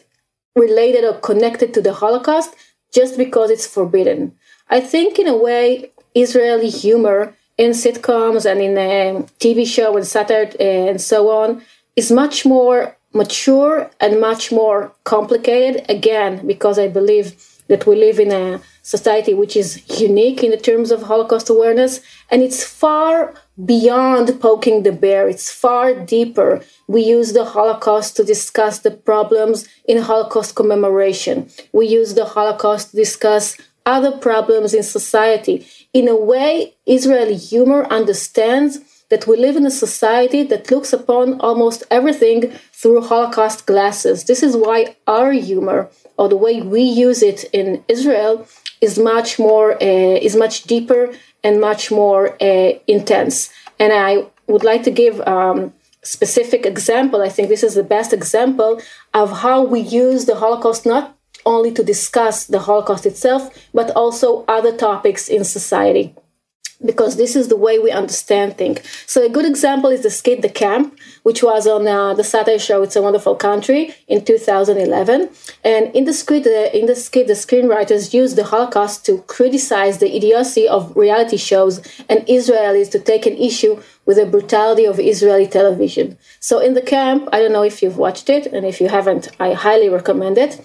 related 0.57 1.05
or 1.05 1.15
connected 1.15 1.75
to 1.75 1.81
the 1.83 1.93
Holocaust 1.93 2.55
just 2.93 3.17
because 3.17 3.51
it's 3.51 3.67
forbidden. 3.67 4.35
I 4.69 4.81
think, 4.81 5.19
in 5.19 5.29
a 5.29 5.37
way, 5.37 5.91
Israeli 6.15 6.71
humor 6.71 7.35
in 7.59 7.71
sitcoms 7.71 8.45
and 8.51 8.61
in 8.61 8.73
um, 8.73 9.23
a 9.23 9.27
TV 9.39 9.67
show 9.67 9.97
and 9.97 10.07
satire 10.07 10.51
uh, 10.59 10.63
and 10.63 11.01
so 11.01 11.31
on 11.31 11.63
is 11.97 12.11
much 12.11 12.45
more 12.45 12.97
mature 13.13 13.91
and 14.01 14.21
much 14.21 14.51
more 14.51 14.93
complicated. 15.05 15.85
Again, 15.89 16.47
because 16.47 16.79
I 16.79 16.89
believe 16.89 17.35
that 17.69 17.87
we 17.87 17.97
live 17.97 18.19
in 18.19 18.33
a 18.33 18.61
society 18.83 19.35
which 19.35 19.57
is 19.57 19.83
unique 20.01 20.43
in 20.43 20.51
the 20.51 20.57
terms 20.57 20.91
of 20.91 21.03
Holocaust 21.03 21.49
awareness, 21.49 22.01
and 22.31 22.43
it's 22.43 22.63
far 22.63 23.35
beyond 23.63 24.41
poking 24.41 24.83
the 24.83 24.93
bear. 24.93 25.29
It's 25.29 25.51
far 25.51 25.95
deeper. 25.95 26.63
We 26.89 27.03
use 27.03 27.33
the 27.33 27.45
Holocaust 27.45 28.17
to 28.17 28.25
discuss 28.25 28.81
the 28.81 28.91
problems 28.91 29.69
in 29.87 29.99
Holocaust 29.99 30.57
commemoration. 30.57 31.49
We 31.73 31.87
use 31.87 32.15
the 32.15 32.25
Holocaust 32.25 32.91
to 32.91 32.97
discuss 32.97 33.57
other 33.87 34.13
problems 34.13 34.75
in 34.75 34.83
society. 34.83 35.67
In 35.93 36.09
a 36.09 36.17
way, 36.17 36.75
Israeli 36.87 37.37
humor 37.37 37.85
understands 37.87 38.81
that 39.11 39.27
we 39.27 39.37
live 39.37 39.57
in 39.57 39.67
a 39.67 39.71
society 39.71 40.43
that 40.43 40.71
looks 40.71 40.93
upon 40.93 41.39
almost 41.41 41.85
everything 41.91 42.51
through 42.73 43.03
Holocaust 43.03 43.67
glasses. 43.67 44.25
This 44.25 44.43
is 44.43 44.57
why 44.57 44.97
our 45.07 45.33
humor, 45.33 45.91
or 46.17 46.29
the 46.29 46.37
way 46.37 46.63
we 46.63 46.83
use 46.83 47.23
it 47.23 47.45
in 47.53 47.85
Israel, 47.87 48.47
is 48.81 48.99
much 48.99 49.39
more, 49.39 49.75
uh, 49.75 50.17
is 50.27 50.35
much 50.35 50.65
deeper 50.65 51.13
and 51.45 51.61
much 51.61 51.91
more 51.91 52.37
uh, 52.43 52.73
intense. 52.89 53.51
And 53.79 53.93
I 53.93 54.27
would 54.49 54.65
like 54.65 54.83
to 54.85 54.91
give 54.91 55.21
um, 55.21 55.73
specific 56.03 56.67
example. 56.67 57.23
I 57.23 57.29
think 57.29 57.49
this 57.49 57.63
is 57.63 57.75
the 57.75 57.85
best 57.85 58.13
example 58.13 58.81
of 59.13 59.41
how 59.41 59.63
we 59.63 59.81
use 59.81 60.25
the 60.25 60.37
Holocaust 60.37 60.85
not 60.87 61.17
only 61.47 61.71
to 61.73 61.85
discuss 61.85 62.47
the 62.47 62.61
Holocaust 62.61 63.05
itself, 63.07 63.51
but 63.75 63.91
also 63.91 64.45
other 64.49 64.75
topics 64.75 65.29
in 65.29 65.45
society 65.45 66.15
because 66.85 67.17
this 67.17 67.35
is 67.35 67.49
the 67.49 67.57
way 67.57 67.79
we 67.79 67.91
understand 67.91 68.57
things. 68.57 68.81
So 69.07 69.25
a 69.25 69.29
good 69.29 69.47
example 69.47 69.91
is 69.91 70.03
the 70.03 70.11
skit 70.11 70.43
The 70.43 70.49
Camp, 70.49 70.99
which 71.23 71.43
was 71.43 71.67
on 71.67 71.87
uh, 71.87 72.15
the 72.15 72.25
satire 72.25 72.59
show 72.59 72.83
It's 72.83 72.97
a 72.97 73.03
Wonderful 73.03 73.37
Country 73.37 73.95
in 74.09 74.25
2011. 74.25 75.31
And 75.65 75.95
in 75.95 76.05
the 76.05 76.13
skit, 76.13 76.47
uh, 76.47 76.77
in 76.77 76.87
the 76.87 76.97
skit, 76.97 77.27
the 77.27 77.35
screenwriters 77.35 78.13
used 78.13 78.37
the 78.37 78.45
Holocaust 78.45 79.07
to 79.07 79.19
criticize 79.23 79.99
the 79.99 80.15
idiocy 80.15 80.69
of 80.69 80.95
reality 80.97 81.37
shows 81.37 81.79
and 82.09 82.21
Israelis 82.27 82.91
to 82.93 82.99
take 82.99 83.27
an 83.27 83.37
issue 83.37 83.81
with 84.07 84.19
the 84.19 84.27
brutality 84.27 84.85
of 84.85 85.01
Israeli 85.01 85.47
television. 85.47 86.19
So 86.41 86.59
in 86.59 86.75
the 86.75 86.83
camp, 86.83 87.29
I 87.33 87.41
don't 87.41 87.53
know 87.53 87.63
if 87.63 87.83
you've 87.83 87.97
watched 87.97 88.29
it, 88.29 88.47
and 88.47 88.67
if 88.67 88.81
you 88.81 88.89
haven't, 88.89 89.29
I 89.41 89.55
highly 89.55 89.89
recommend 89.89 90.37
it. 90.37 90.61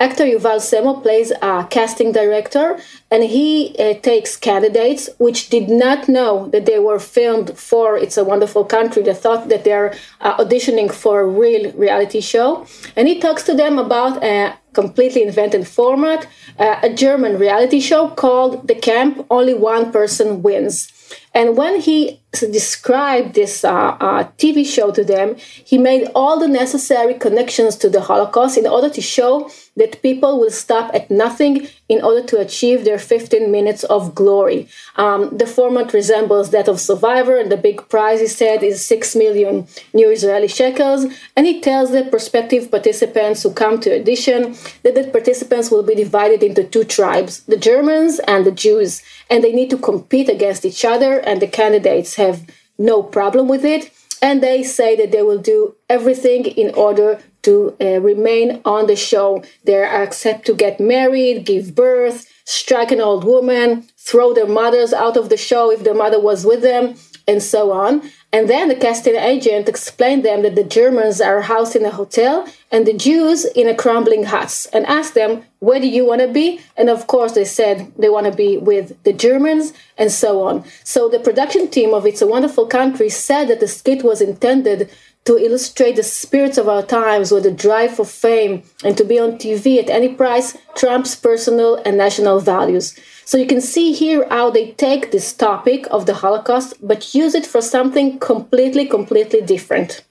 Actor 0.00 0.24
Yuval 0.24 0.58
Semo 0.58 1.00
plays 1.00 1.30
a 1.40 1.68
casting 1.70 2.10
director, 2.10 2.80
and 3.12 3.22
he 3.22 3.76
uh, 3.78 3.94
takes 4.00 4.36
candidates 4.36 5.08
which 5.18 5.50
did 5.50 5.68
not 5.68 6.08
know 6.08 6.48
that 6.48 6.66
they 6.66 6.80
were 6.80 6.98
filmed 6.98 7.56
for 7.56 7.96
It's 7.96 8.16
a 8.16 8.24
Wonderful 8.24 8.64
Country. 8.64 9.02
They 9.04 9.14
thought 9.14 9.48
that 9.50 9.62
they're 9.62 9.94
uh, 10.20 10.36
auditioning 10.44 10.92
for 10.92 11.20
a 11.20 11.26
real 11.26 11.70
reality 11.72 12.20
show, 12.20 12.66
and 12.96 13.06
he 13.06 13.20
talks 13.20 13.44
to 13.44 13.54
them 13.54 13.78
about 13.78 14.22
a 14.24 14.58
completely 14.72 15.22
invented 15.22 15.68
format, 15.68 16.26
uh, 16.58 16.80
a 16.82 16.92
German 16.92 17.38
reality 17.38 17.78
show 17.78 18.08
called 18.08 18.66
The 18.66 18.74
Camp. 18.74 19.24
Only 19.30 19.54
one 19.54 19.92
person 19.92 20.42
wins. 20.42 20.90
And 21.34 21.56
when 21.56 21.80
he 21.80 22.20
described 22.40 23.34
this 23.34 23.64
uh, 23.64 23.96
uh, 24.00 24.24
TV 24.38 24.66
show 24.66 24.90
to 24.90 25.04
them, 25.04 25.36
he 25.36 25.78
made 25.78 26.08
all 26.14 26.38
the 26.38 26.48
necessary 26.48 27.14
connections 27.14 27.76
to 27.76 27.88
the 27.88 28.02
Holocaust 28.02 28.58
in 28.58 28.66
order 28.66 28.90
to 28.90 29.00
show 29.00 29.50
that 29.76 30.00
people 30.02 30.38
will 30.38 30.50
stop 30.50 30.94
at 30.94 31.10
nothing 31.10 31.66
in 31.88 32.02
order 32.02 32.24
to 32.26 32.38
achieve 32.38 32.84
their 32.84 32.98
15 32.98 33.50
minutes 33.50 33.84
of 33.84 34.14
glory. 34.14 34.68
Um, 34.96 35.36
the 35.36 35.46
format 35.46 35.92
resembles 35.92 36.50
that 36.50 36.68
of 36.68 36.80
Survivor, 36.80 37.36
and 37.36 37.50
the 37.50 37.56
big 37.56 37.88
prize, 37.88 38.20
he 38.20 38.26
said, 38.26 38.62
is 38.62 38.84
6 38.86 39.16
million 39.16 39.66
new 39.92 40.10
Israeli 40.10 40.48
shekels. 40.48 41.06
And 41.36 41.46
he 41.46 41.60
tells 41.60 41.90
the 41.90 42.04
prospective 42.04 42.70
participants 42.70 43.42
who 43.42 43.52
come 43.52 43.80
to 43.80 44.00
audition 44.00 44.56
that 44.82 44.94
the 44.94 45.10
participants 45.10 45.70
will 45.70 45.82
be 45.82 45.94
divided 45.94 46.42
into 46.42 46.64
two 46.64 46.84
tribes 46.84 47.42
the 47.46 47.56
Germans 47.56 48.18
and 48.20 48.46
the 48.46 48.52
Jews, 48.52 49.02
and 49.28 49.42
they 49.42 49.52
need 49.52 49.70
to 49.70 49.78
compete 49.78 50.28
against 50.28 50.64
each 50.64 50.84
other, 50.84 51.03
and 51.12 51.40
the 51.40 51.46
candidates 51.46 52.16
have 52.16 52.46
no 52.78 53.02
problem 53.02 53.48
with 53.48 53.64
it. 53.64 53.90
And 54.22 54.42
they 54.42 54.62
say 54.62 54.96
that 54.96 55.12
they 55.12 55.22
will 55.22 55.38
do 55.38 55.74
everything 55.88 56.46
in 56.46 56.74
order 56.74 57.20
to 57.42 57.76
uh, 57.80 58.00
remain 58.00 58.60
on 58.64 58.86
the 58.86 58.96
show. 58.96 59.44
They 59.64 59.82
accept 59.82 60.46
to 60.46 60.54
get 60.54 60.80
married, 60.80 61.44
give 61.44 61.74
birth, 61.74 62.26
strike 62.44 62.90
an 62.90 63.00
old 63.00 63.24
woman, 63.24 63.86
throw 63.98 64.32
their 64.32 64.46
mothers 64.46 64.92
out 64.92 65.16
of 65.16 65.28
the 65.28 65.36
show 65.36 65.70
if 65.70 65.84
their 65.84 65.94
mother 65.94 66.20
was 66.20 66.44
with 66.44 66.62
them, 66.62 66.94
and 67.26 67.42
so 67.42 67.72
on. 67.72 68.02
And 68.32 68.50
then 68.50 68.68
the 68.68 68.74
casting 68.74 69.16
agent 69.16 69.68
explained 69.68 70.24
them 70.24 70.42
that 70.42 70.54
the 70.54 70.64
Germans 70.64 71.20
are 71.20 71.40
housed 71.40 71.76
in 71.76 71.84
a 71.84 71.90
hotel 71.90 72.46
and 72.70 72.86
the 72.86 72.92
Jews 72.92 73.44
in 73.44 73.68
a 73.68 73.74
crumbling 73.74 74.24
hut 74.24 74.66
and 74.72 74.84
asked 74.86 75.14
them, 75.14 75.44
where 75.60 75.80
do 75.80 75.88
you 75.88 76.04
want 76.04 76.20
to 76.20 76.28
be? 76.28 76.60
And 76.76 76.90
of 76.90 77.06
course, 77.06 77.32
they 77.32 77.44
said 77.44 77.92
they 77.96 78.10
want 78.10 78.26
to 78.26 78.32
be 78.32 78.58
with 78.58 79.02
the 79.04 79.12
Germans 79.12 79.72
and 79.96 80.10
so 80.10 80.42
on. 80.42 80.64
So 80.82 81.08
the 81.08 81.20
production 81.20 81.68
team 81.68 81.94
of 81.94 82.06
It's 82.06 82.22
a 82.22 82.26
Wonderful 82.26 82.66
Country 82.66 83.08
said 83.08 83.48
that 83.48 83.60
the 83.60 83.68
skit 83.68 84.02
was 84.02 84.20
intended 84.20 84.90
to 85.24 85.38
illustrate 85.38 85.96
the 85.96 86.02
spirits 86.02 86.58
of 86.58 86.68
our 86.68 86.82
times 86.82 87.32
with 87.32 87.44
the 87.44 87.50
drive 87.50 87.96
for 87.96 88.04
fame 88.04 88.62
and 88.84 88.96
to 88.98 89.04
be 89.04 89.18
on 89.18 89.38
TV 89.38 89.78
at 89.78 89.88
any 89.88 90.12
price 90.12 90.56
trumps 90.76 91.16
personal 91.16 91.76
and 91.76 91.96
national 91.96 92.40
values. 92.40 92.94
So 93.24 93.38
you 93.38 93.46
can 93.46 93.60
see 93.60 93.92
here 93.92 94.26
how 94.28 94.50
they 94.50 94.72
take 94.72 95.10
this 95.10 95.32
topic 95.32 95.86
of 95.90 96.06
the 96.06 96.14
Holocaust 96.14 96.74
but 96.86 97.14
use 97.14 97.34
it 97.34 97.46
for 97.46 97.60
something 97.60 98.18
completely, 98.18 98.86
completely 98.86 99.40
different. 99.40 100.04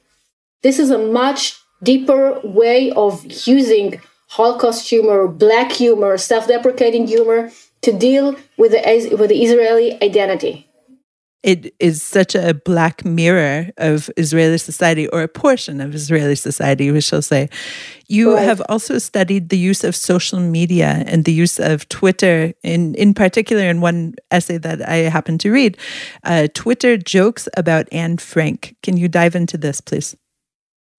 This 0.61 0.79
is 0.79 0.89
a 0.89 0.97
much 0.97 1.59
deeper 1.81 2.39
way 2.43 2.91
of 2.91 3.25
using 3.47 4.01
Holocaust 4.29 4.89
humor, 4.89 5.27
black 5.27 5.71
humor, 5.71 6.17
self 6.17 6.47
deprecating 6.47 7.07
humor 7.07 7.51
to 7.81 7.91
deal 7.91 8.35
with 8.57 8.71
the, 8.71 9.15
with 9.19 9.29
the 9.29 9.43
Israeli 9.43 10.01
identity 10.01 10.67
it 11.43 11.75
is 11.79 12.01
such 12.01 12.35
a 12.35 12.53
black 12.53 13.03
mirror 13.03 13.69
of 13.77 14.09
Israeli 14.15 14.57
society 14.57 15.07
or 15.09 15.21
a 15.21 15.27
portion 15.27 15.81
of 15.81 15.93
Israeli 15.93 16.35
society, 16.35 16.89
we 16.89 17.01
shall 17.01 17.21
say. 17.21 17.49
You 18.07 18.35
right. 18.35 18.43
have 18.43 18.61
also 18.69 18.97
studied 18.97 19.49
the 19.49 19.57
use 19.57 19.83
of 19.83 19.95
social 19.95 20.39
media 20.39 21.03
and 21.05 21.25
the 21.25 21.33
use 21.33 21.59
of 21.59 21.87
Twitter, 21.89 22.53
in, 22.63 22.95
in 22.95 23.13
particular, 23.13 23.63
in 23.63 23.81
one 23.81 24.15
essay 24.31 24.57
that 24.59 24.87
I 24.87 25.09
happened 25.09 25.41
to 25.41 25.51
read. 25.51 25.77
Uh, 26.23 26.47
Twitter 26.53 26.95
jokes 26.95 27.49
about 27.57 27.87
Anne 27.91 28.17
Frank. 28.17 28.75
Can 28.81 28.95
you 28.95 29.09
dive 29.09 29.35
into 29.35 29.57
this, 29.57 29.81
please? 29.81 30.15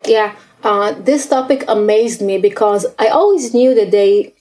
Yeah, 0.06 0.36
uh, 0.62 0.92
this 0.92 1.26
topic 1.26 1.64
amazed 1.68 2.20
me 2.20 2.36
because 2.36 2.84
I 2.98 3.08
always 3.08 3.54
knew 3.54 3.74
that 3.74 3.90
they 3.90 4.34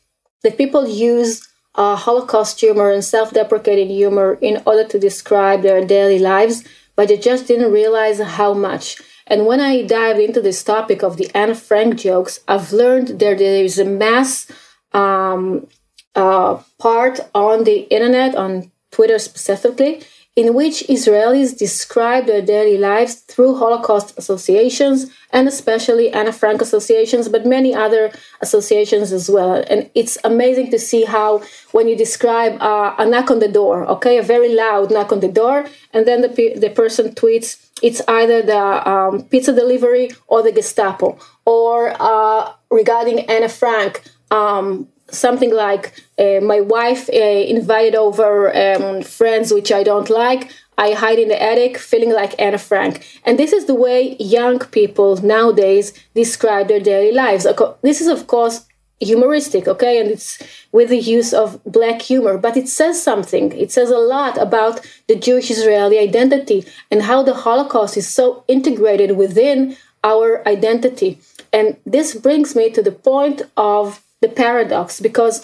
that 0.43 0.57
people 0.57 0.85
use 0.85 1.47
uh, 1.75 1.95
Holocaust 1.95 2.59
humor 2.59 2.91
and 2.91 3.03
self 3.03 3.31
deprecating 3.31 3.89
humor 3.89 4.37
in 4.41 4.61
order 4.65 4.87
to 4.87 4.99
describe 4.99 5.61
their 5.61 5.85
daily 5.85 6.19
lives, 6.19 6.63
but 6.95 7.07
they 7.07 7.17
just 7.17 7.47
didn't 7.47 7.71
realize 7.71 8.19
how 8.19 8.53
much. 8.53 9.01
And 9.27 9.45
when 9.45 9.59
I 9.59 9.83
dived 9.83 10.19
into 10.19 10.41
this 10.41 10.63
topic 10.63 11.01
of 11.01 11.17
the 11.17 11.29
Anne 11.35 11.55
Frank 11.55 11.97
jokes, 11.97 12.39
I've 12.47 12.73
learned 12.73 13.19
there 13.19 13.35
is 13.35 13.79
a 13.79 13.85
mass 13.85 14.51
um, 14.91 15.67
uh, 16.15 16.61
part 16.77 17.19
on 17.33 17.63
the 17.63 17.81
internet, 17.89 18.35
on 18.35 18.71
Twitter 18.91 19.17
specifically, 19.17 20.03
in 20.35 20.55
which 20.55 20.83
Israelis 20.89 21.55
describe 21.55 22.25
their 22.25 22.41
daily 22.41 22.77
lives 22.77 23.15
through 23.15 23.55
Holocaust 23.55 24.17
associations 24.17 25.11
and 25.31 25.47
especially 25.47 26.11
Anne 26.11 26.31
Frank 26.31 26.59
associations, 26.61 27.29
but 27.29 27.45
many 27.45 27.73
other 27.73 28.11
associations 28.41 29.11
as 29.11 29.29
well. 29.29 29.63
And 29.69 29.89
it's 29.93 30.17
amazing 30.23 30.71
to 30.71 30.79
see 30.79 31.05
how 31.05 31.43
when 31.71 31.87
you 31.87 31.95
describe 31.95 32.59
uh, 32.61 32.95
a 32.97 33.05
knock 33.05 33.29
on 33.29 33.39
the 33.39 33.47
door, 33.47 33.85
okay, 33.85 34.17
a 34.17 34.23
very 34.23 34.55
loud 34.55 34.91
knock 34.91 35.11
on 35.11 35.19
the 35.19 35.27
door, 35.31 35.67
and 35.93 36.07
then 36.07 36.21
the, 36.21 36.29
the 36.55 36.69
person 36.69 37.13
tweets, 37.13 37.69
it's 37.83 38.01
either 38.07 38.41
the 38.41 38.89
um, 38.89 39.23
pizza 39.25 39.53
delivery 39.53 40.11
or 40.27 40.41
the 40.41 40.51
Gestapo. 40.51 41.17
Or 41.45 41.95
uh, 41.99 42.53
regarding 42.71 43.19
Anne 43.29 43.49
Frank, 43.49 44.03
um, 44.31 44.87
something 45.13 45.53
like 45.53 45.93
uh, 46.17 46.39
my 46.41 46.59
wife 46.59 47.09
uh, 47.09 47.13
invited 47.13 47.95
over 47.95 48.55
um, 48.55 49.01
friends 49.01 49.53
which 49.53 49.71
I 49.71 49.83
don't 49.83 50.09
like. 50.09 50.51
I 50.77 50.93
hide 50.93 51.19
in 51.19 51.29
the 51.29 51.41
attic 51.41 51.77
feeling 51.77 52.11
like 52.11 52.39
Anne 52.39 52.57
Frank. 52.57 53.05
And 53.25 53.37
this 53.37 53.53
is 53.53 53.65
the 53.65 53.75
way 53.75 54.15
young 54.19 54.59
people 54.59 55.17
nowadays 55.17 55.93
describe 56.15 56.67
their 56.67 56.79
daily 56.79 57.11
lives. 57.11 57.45
This 57.81 58.01
is, 58.01 58.07
of 58.07 58.27
course, 58.27 58.65
humoristic, 58.99 59.67
okay? 59.67 59.99
And 59.99 60.09
it's 60.09 60.41
with 60.71 60.89
the 60.89 60.97
use 60.97 61.33
of 61.33 61.63
black 61.65 62.01
humor, 62.01 62.37
but 62.37 62.57
it 62.57 62.67
says 62.67 63.01
something. 63.01 63.51
It 63.51 63.71
says 63.71 63.89
a 63.89 63.97
lot 63.97 64.37
about 64.37 64.81
the 65.07 65.15
Jewish 65.15 65.51
Israeli 65.51 65.99
identity 65.99 66.65
and 66.89 67.03
how 67.03 67.23
the 67.23 67.33
Holocaust 67.33 67.97
is 67.97 68.07
so 68.07 68.43
integrated 68.47 69.17
within 69.17 69.77
our 70.03 70.45
identity. 70.47 71.19
And 71.51 71.77
this 71.85 72.15
brings 72.15 72.55
me 72.55 72.71
to 72.71 72.81
the 72.81 72.91
point 72.91 73.43
of 73.55 74.02
the 74.23 74.29
paradox 74.29 74.99
because 75.01 75.35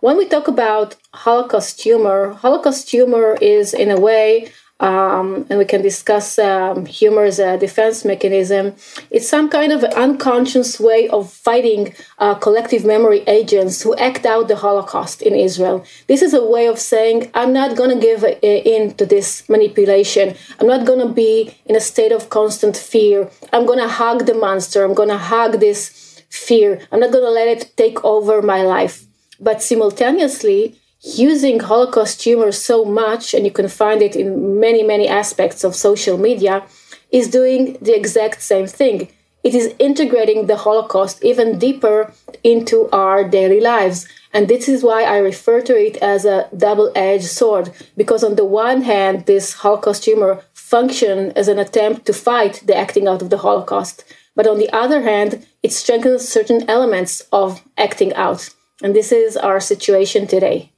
when 0.00 0.16
we 0.18 0.26
talk 0.28 0.46
about 0.48 0.96
Holocaust 1.26 1.80
humor, 1.80 2.34
Holocaust 2.44 2.90
humor 2.90 3.38
is 3.40 3.72
in 3.72 3.90
a 3.90 4.00
way 4.08 4.50
um, 4.80 5.46
and 5.48 5.58
we 5.60 5.64
can 5.64 5.82
discuss 5.82 6.38
um, 6.38 6.84
humor 6.84 7.24
as 7.24 7.38
a 7.38 7.56
defense 7.56 8.04
mechanism. 8.04 8.74
It's 9.10 9.28
some 9.28 9.48
kind 9.48 9.72
of 9.72 9.84
unconscious 9.84 10.80
way 10.80 11.08
of 11.08 11.32
fighting 11.32 11.94
uh, 12.18 12.34
collective 12.34 12.84
memory 12.84 13.20
agents 13.38 13.82
who 13.82 13.94
act 13.96 14.26
out 14.26 14.48
the 14.48 14.56
Holocaust 14.56 15.22
in 15.22 15.34
Israel. 15.34 15.84
This 16.08 16.22
is 16.22 16.34
a 16.34 16.44
way 16.44 16.66
of 16.66 16.78
saying, 16.78 17.30
I'm 17.34 17.52
not 17.52 17.76
going 17.76 17.92
to 17.94 18.00
give 18.08 18.24
in 18.42 18.94
to 18.94 19.06
this 19.06 19.48
manipulation. 19.48 20.34
I'm 20.58 20.66
not 20.66 20.86
going 20.86 21.06
to 21.06 21.12
be 21.24 21.56
in 21.66 21.76
a 21.76 21.80
state 21.80 22.12
of 22.12 22.28
constant 22.28 22.76
fear. 22.76 23.30
I'm 23.52 23.66
going 23.66 23.78
to 23.78 23.88
hug 23.88 24.26
the 24.26 24.34
monster. 24.34 24.84
I'm 24.84 24.94
going 24.94 25.14
to 25.16 25.24
hug 25.34 25.60
this 25.60 26.03
fear. 26.34 26.80
I'm 26.90 27.00
not 27.00 27.12
going 27.12 27.24
to 27.24 27.30
let 27.30 27.48
it 27.48 27.72
take 27.76 28.04
over 28.04 28.42
my 28.42 28.62
life. 28.62 29.04
But 29.40 29.62
simultaneously, 29.62 30.76
using 31.00 31.60
Holocaust 31.60 32.22
humor 32.22 32.52
so 32.52 32.84
much, 32.84 33.34
and 33.34 33.44
you 33.44 33.50
can 33.50 33.68
find 33.68 34.02
it 34.02 34.16
in 34.16 34.60
many, 34.60 34.82
many 34.82 35.06
aspects 35.08 35.64
of 35.64 35.74
social 35.74 36.18
media, 36.18 36.62
is 37.10 37.28
doing 37.28 37.76
the 37.80 37.94
exact 37.94 38.42
same 38.42 38.66
thing. 38.66 39.08
It 39.42 39.54
is 39.54 39.74
integrating 39.78 40.46
the 40.46 40.56
Holocaust 40.56 41.22
even 41.22 41.58
deeper 41.58 42.12
into 42.42 42.88
our 42.92 43.28
daily 43.28 43.60
lives. 43.60 44.08
And 44.32 44.48
this 44.48 44.68
is 44.68 44.82
why 44.82 45.04
I 45.04 45.18
refer 45.18 45.60
to 45.60 45.76
it 45.76 45.96
as 45.98 46.24
a 46.24 46.48
double 46.56 46.90
edged 46.96 47.26
sword, 47.26 47.70
because 47.96 48.24
on 48.24 48.36
the 48.36 48.44
one 48.44 48.82
hand, 48.82 49.26
this 49.26 49.52
Holocaust 49.52 50.06
humor 50.06 50.42
function 50.54 51.32
as 51.36 51.46
an 51.48 51.58
attempt 51.58 52.06
to 52.06 52.12
fight 52.12 52.62
the 52.66 52.74
acting 52.74 53.06
out 53.06 53.22
of 53.22 53.30
the 53.30 53.38
Holocaust. 53.38 54.04
But 54.34 54.46
on 54.46 54.58
the 54.58 54.72
other 54.72 55.02
hand, 55.02 55.46
it 55.64 55.72
strengthens 55.72 56.28
certain 56.28 56.68
elements 56.68 57.22
of 57.32 57.64
acting 57.78 58.12
out. 58.14 58.50
And 58.82 58.94
this 58.94 59.10
is 59.10 59.34
our 59.34 59.60
situation 59.60 60.26
today. 60.26 60.70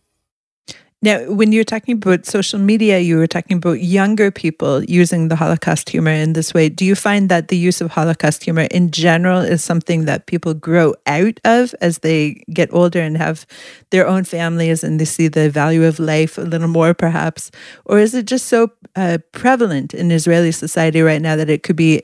Now, 1.02 1.30
when 1.30 1.52
you're 1.52 1.64
talking 1.64 1.96
about 1.96 2.24
social 2.24 2.58
media, 2.58 3.00
you 3.00 3.18
were 3.18 3.26
talking 3.26 3.58
about 3.58 3.80
younger 3.82 4.30
people 4.30 4.82
using 4.84 5.28
the 5.28 5.36
Holocaust 5.36 5.90
humor 5.90 6.12
in 6.12 6.32
this 6.32 6.54
way. 6.54 6.68
Do 6.68 6.84
you 6.84 6.94
find 6.94 7.28
that 7.28 7.48
the 7.48 7.56
use 7.56 7.80
of 7.80 7.90
Holocaust 7.90 8.44
humor 8.44 8.66
in 8.70 8.90
general 8.92 9.40
is 9.40 9.62
something 9.62 10.04
that 10.04 10.26
people 10.26 10.54
grow 10.54 10.94
out 11.06 11.38
of 11.44 11.74
as 11.80 11.98
they 11.98 12.44
get 12.52 12.72
older 12.72 13.00
and 13.00 13.16
have 13.16 13.44
their 13.90 14.06
own 14.06 14.24
families 14.24 14.82
and 14.82 14.98
they 15.00 15.04
see 15.04 15.28
the 15.28 15.50
value 15.50 15.84
of 15.84 15.98
life 15.98 16.38
a 16.38 16.42
little 16.42 16.68
more, 16.68 16.94
perhaps? 16.94 17.50
Or 17.84 17.98
is 17.98 18.14
it 18.14 18.26
just 18.26 18.46
so 18.46 18.70
uh, 18.94 19.18
prevalent 19.32 19.94
in 19.94 20.10
Israeli 20.10 20.52
society 20.52 21.02
right 21.02 21.20
now 21.20 21.36
that 21.36 21.50
it 21.50 21.62
could 21.62 21.76
be 21.76 22.02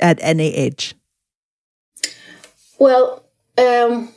at 0.00 0.18
any 0.22 0.54
age? 0.54 0.94
Well, 2.78 3.24
um, 3.56 4.10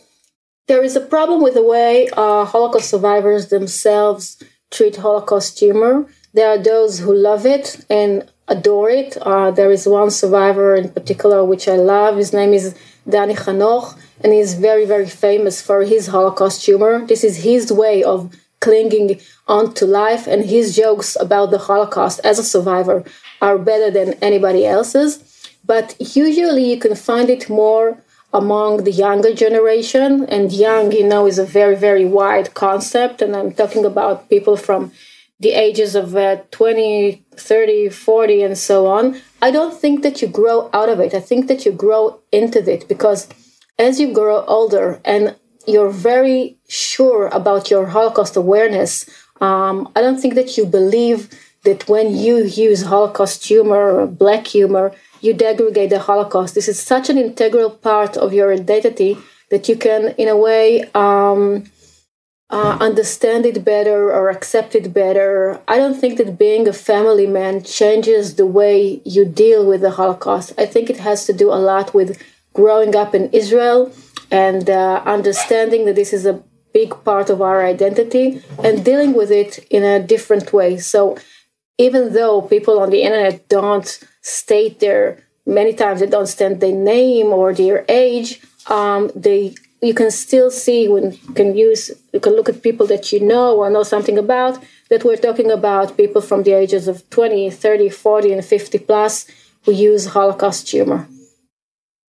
there 0.67 0.83
is 0.83 0.95
a 0.95 1.01
problem 1.01 1.41
with 1.41 1.55
the 1.55 1.63
way 1.63 2.09
uh, 2.13 2.45
Holocaust 2.45 2.89
survivors 2.89 3.49
themselves 3.49 4.41
treat 4.69 4.97
Holocaust 4.97 5.59
humor. 5.59 6.05
There 6.33 6.47
are 6.47 6.57
those 6.57 6.99
who 6.99 7.13
love 7.13 7.45
it 7.45 7.83
and 7.89 8.29
adore 8.47 8.89
it. 8.89 9.17
Uh, 9.21 9.49
there 9.51 9.71
is 9.71 9.87
one 9.87 10.11
survivor 10.11 10.75
in 10.75 10.89
particular 10.89 11.43
which 11.43 11.67
I 11.67 11.75
love. 11.75 12.17
His 12.17 12.33
name 12.33 12.53
is 12.53 12.75
Danny 13.09 13.33
Hanoch, 13.33 13.97
and 14.23 14.31
he's 14.31 14.53
very, 14.53 14.85
very 14.85 15.09
famous 15.09 15.61
for 15.61 15.83
his 15.83 16.07
Holocaust 16.07 16.63
humor. 16.63 17.05
This 17.05 17.23
is 17.23 17.37
his 17.37 17.71
way 17.71 18.03
of 18.03 18.33
clinging 18.59 19.19
on 19.47 19.73
to 19.73 19.85
life, 19.87 20.27
and 20.27 20.45
his 20.45 20.75
jokes 20.75 21.17
about 21.19 21.49
the 21.49 21.57
Holocaust 21.57 22.21
as 22.23 22.37
a 22.37 22.43
survivor 22.43 23.03
are 23.41 23.57
better 23.57 23.89
than 23.89 24.13
anybody 24.21 24.67
else's. 24.67 25.23
But 25.65 25.95
usually 25.99 26.69
you 26.69 26.77
can 26.77 26.95
find 26.95 27.29
it 27.29 27.49
more 27.49 27.97
among 28.33 28.83
the 28.83 28.91
younger 28.91 29.33
generation. 29.33 30.25
And 30.25 30.51
young, 30.51 30.91
you 30.91 31.07
know, 31.07 31.25
is 31.27 31.39
a 31.39 31.45
very, 31.45 31.75
very 31.75 32.05
wide 32.05 32.53
concept. 32.53 33.21
And 33.21 33.35
I'm 33.35 33.51
talking 33.51 33.85
about 33.85 34.29
people 34.29 34.57
from 34.57 34.91
the 35.39 35.51
ages 35.53 35.95
of 35.95 36.15
uh, 36.15 36.37
20, 36.51 37.25
30, 37.35 37.89
40, 37.89 38.43
and 38.43 38.57
so 38.57 38.85
on. 38.87 39.19
I 39.41 39.49
don't 39.49 39.73
think 39.73 40.03
that 40.03 40.21
you 40.21 40.27
grow 40.27 40.69
out 40.71 40.87
of 40.87 40.99
it. 40.99 41.13
I 41.15 41.19
think 41.19 41.47
that 41.47 41.65
you 41.65 41.71
grow 41.71 42.19
into 42.31 42.59
it 42.71 42.87
because 42.87 43.27
as 43.79 43.99
you 43.99 44.13
grow 44.13 44.45
older 44.45 45.01
and 45.03 45.35
you're 45.65 45.89
very 45.89 46.57
sure 46.67 47.27
about 47.27 47.71
your 47.71 47.87
Holocaust 47.87 48.35
awareness, 48.35 49.09
um, 49.41 49.91
I 49.95 50.01
don't 50.01 50.19
think 50.21 50.35
that 50.35 50.57
you 50.57 50.65
believe 50.65 51.29
that 51.63 51.87
when 51.87 52.15
you 52.15 52.43
use 52.43 52.83
Holocaust 52.83 53.45
humor 53.45 54.01
or 54.01 54.07
black 54.07 54.45
humor, 54.45 54.93
you 55.21 55.33
degrade 55.33 55.89
the 55.89 55.99
Holocaust. 55.99 56.55
This 56.55 56.67
is 56.67 56.79
such 56.81 57.09
an 57.09 57.17
integral 57.17 57.69
part 57.69 58.17
of 58.17 58.33
your 58.33 58.51
identity 58.53 59.17
that 59.49 59.69
you 59.69 59.75
can, 59.75 60.09
in 60.17 60.27
a 60.27 60.35
way, 60.35 60.83
um, 60.93 61.65
uh, 62.49 62.77
understand 62.81 63.45
it 63.45 63.63
better 63.63 64.11
or 64.11 64.29
accept 64.29 64.75
it 64.75 64.93
better. 64.93 65.61
I 65.67 65.77
don't 65.77 65.99
think 65.99 66.17
that 66.17 66.37
being 66.37 66.67
a 66.67 66.73
family 66.73 67.27
man 67.27 67.63
changes 67.63 68.35
the 68.35 68.45
way 68.45 69.01
you 69.05 69.23
deal 69.23 69.65
with 69.65 69.81
the 69.81 69.91
Holocaust. 69.91 70.53
I 70.57 70.65
think 70.65 70.89
it 70.89 70.97
has 70.97 71.25
to 71.27 71.33
do 71.33 71.49
a 71.49 71.55
lot 71.55 71.93
with 71.93 72.21
growing 72.53 72.95
up 72.95 73.15
in 73.15 73.29
Israel 73.31 73.91
and 74.29 74.69
uh, 74.69 75.01
understanding 75.05 75.85
that 75.85 75.95
this 75.95 76.11
is 76.11 76.25
a 76.25 76.43
big 76.73 76.91
part 77.03 77.29
of 77.29 77.41
our 77.41 77.65
identity 77.65 78.41
and 78.63 78.83
dealing 78.83 79.13
with 79.13 79.31
it 79.31 79.59
in 79.69 79.83
a 79.83 80.01
different 80.01 80.51
way. 80.51 80.77
So 80.77 81.17
even 81.77 82.13
though 82.13 82.41
people 82.41 82.79
on 82.79 82.89
the 82.89 83.03
internet 83.03 83.47
don't 83.47 83.99
state 84.21 84.79
their 84.79 85.23
many 85.45 85.73
times 85.73 85.99
they 85.99 86.05
don't 86.07 86.27
state 86.27 86.59
their 86.59 86.75
name 86.75 87.27
or 87.27 87.53
their 87.53 87.85
age, 87.89 88.41
um, 88.67 89.11
they 89.15 89.55
you 89.81 89.95
can 89.95 90.11
still 90.11 90.51
see 90.51 90.87
when 90.87 91.11
you 91.11 91.33
can 91.33 91.55
use 91.55 91.91
you 92.13 92.19
can 92.19 92.33
look 92.33 92.47
at 92.47 92.61
people 92.61 92.85
that 92.87 93.11
you 93.11 93.19
know 93.19 93.57
or 93.57 93.69
know 93.69 93.83
something 93.83 94.17
about 94.17 94.63
that 94.89 95.03
we're 95.03 95.17
talking 95.17 95.49
about 95.49 95.97
people 95.97 96.21
from 96.21 96.43
the 96.43 96.51
ages 96.51 96.87
of 96.87 97.09
20 97.09 97.49
30 97.49 97.89
40 97.89 98.33
and 98.33 98.45
50 98.45 98.77
plus 98.79 99.25
who 99.65 99.71
use 99.71 100.05
holocaust 100.07 100.69
humor 100.69 101.07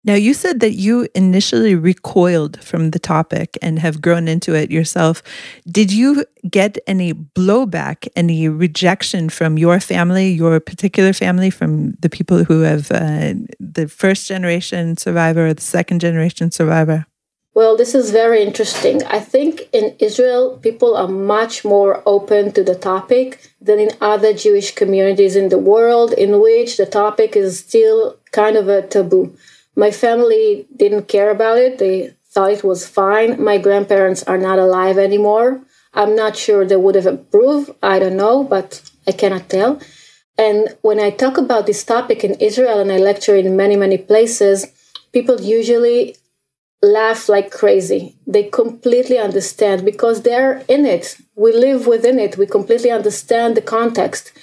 now, 0.06 0.14
you 0.14 0.34
said 0.34 0.62
that 0.62 0.72
you 0.72 1.10
initially 1.14 1.76
recoiled 1.76 2.64
from 2.64 2.92
the 2.92 3.00
topic 3.00 3.58
and 3.62 3.80
have 3.80 4.02
grown 4.02 4.30
into 4.30 4.54
it 4.54 4.72
yourself. 4.72 5.22
Did 5.70 5.92
you 5.92 6.24
get 6.50 6.78
any 6.88 7.14
blowback, 7.14 8.08
any 8.16 8.48
rejection 8.48 9.28
from 9.28 9.58
your 9.58 9.82
family, 9.82 10.30
your 10.30 10.62
particular 10.62 11.12
family, 11.12 11.50
from 11.50 11.92
the 12.00 12.10
people 12.10 12.46
who 12.46 12.62
have 12.62 12.90
uh, 12.92 13.34
the 13.60 13.90
first 13.90 14.26
generation 14.26 14.96
survivor 14.96 15.48
or 15.48 15.54
the 15.54 15.62
second 15.62 16.00
generation 16.00 16.50
survivor? 16.50 17.06
Well, 17.54 17.76
this 17.76 17.94
is 17.94 18.12
very 18.12 18.42
interesting. 18.42 19.04
I 19.04 19.20
think 19.20 19.68
in 19.74 19.96
Israel, 20.00 20.58
people 20.62 20.96
are 20.96 21.10
much 21.10 21.66
more 21.66 22.02
open 22.06 22.54
to 22.54 22.64
the 22.64 22.76
topic 22.76 23.52
than 23.60 23.80
in 23.80 23.92
other 24.00 24.34
Jewish 24.34 24.74
communities 24.76 25.36
in 25.36 25.50
the 25.50 25.58
world, 25.58 26.14
in 26.14 26.40
which 26.40 26.78
the 26.78 26.86
topic 26.86 27.36
is 27.36 27.60
still 27.60 28.18
kind 28.32 28.56
of 28.56 28.70
a 28.70 28.88
taboo. 28.88 29.36
My 29.80 29.92
family 29.92 30.68
didn't 30.76 31.08
care 31.08 31.32
about 31.32 31.58
it. 31.58 31.78
They 31.78 32.14
thought 32.32 32.52
it 32.52 32.66
was 32.66 32.86
fine. 32.86 33.42
My 33.42 33.58
grandparents 33.58 34.24
are 34.24 34.38
not 34.38 34.60
alive 34.60 34.98
anymore. 34.98 35.62
I'm 35.94 36.18
not 36.18 36.36
sure 36.36 36.66
they 36.66 36.76
would 36.76 36.96
have 36.96 37.06
approved. 37.06 37.72
I 37.82 37.98
don't 37.98 38.18
know, 38.18 38.44
but 38.44 38.82
I 39.08 39.14
cannot 39.14 39.48
tell. 39.48 39.80
And 40.38 40.76
when 40.82 41.00
I 41.00 41.12
talk 41.12 41.38
about 41.38 41.66
this 41.66 41.86
topic 41.86 42.26
in 42.26 42.34
Israel 42.50 42.82
and 42.82 42.92
I 42.92 42.98
lecture 42.98 43.38
in 43.38 43.56
many, 43.56 43.78
many 43.78 43.98
places, 43.98 44.68
people 45.14 45.40
usually 45.40 46.18
laugh 46.82 47.30
like 47.30 47.50
crazy. 47.50 48.18
They 48.28 48.44
completely 48.62 49.18
understand 49.18 49.86
because 49.86 50.24
they're 50.24 50.62
in 50.68 50.86
it. 50.86 51.18
We 51.38 51.54
live 51.54 51.88
within 51.88 52.20
it. 52.20 52.38
We 52.38 52.48
completely 52.48 52.92
understand 52.92 53.56
the 53.56 53.62
context. 53.78 54.34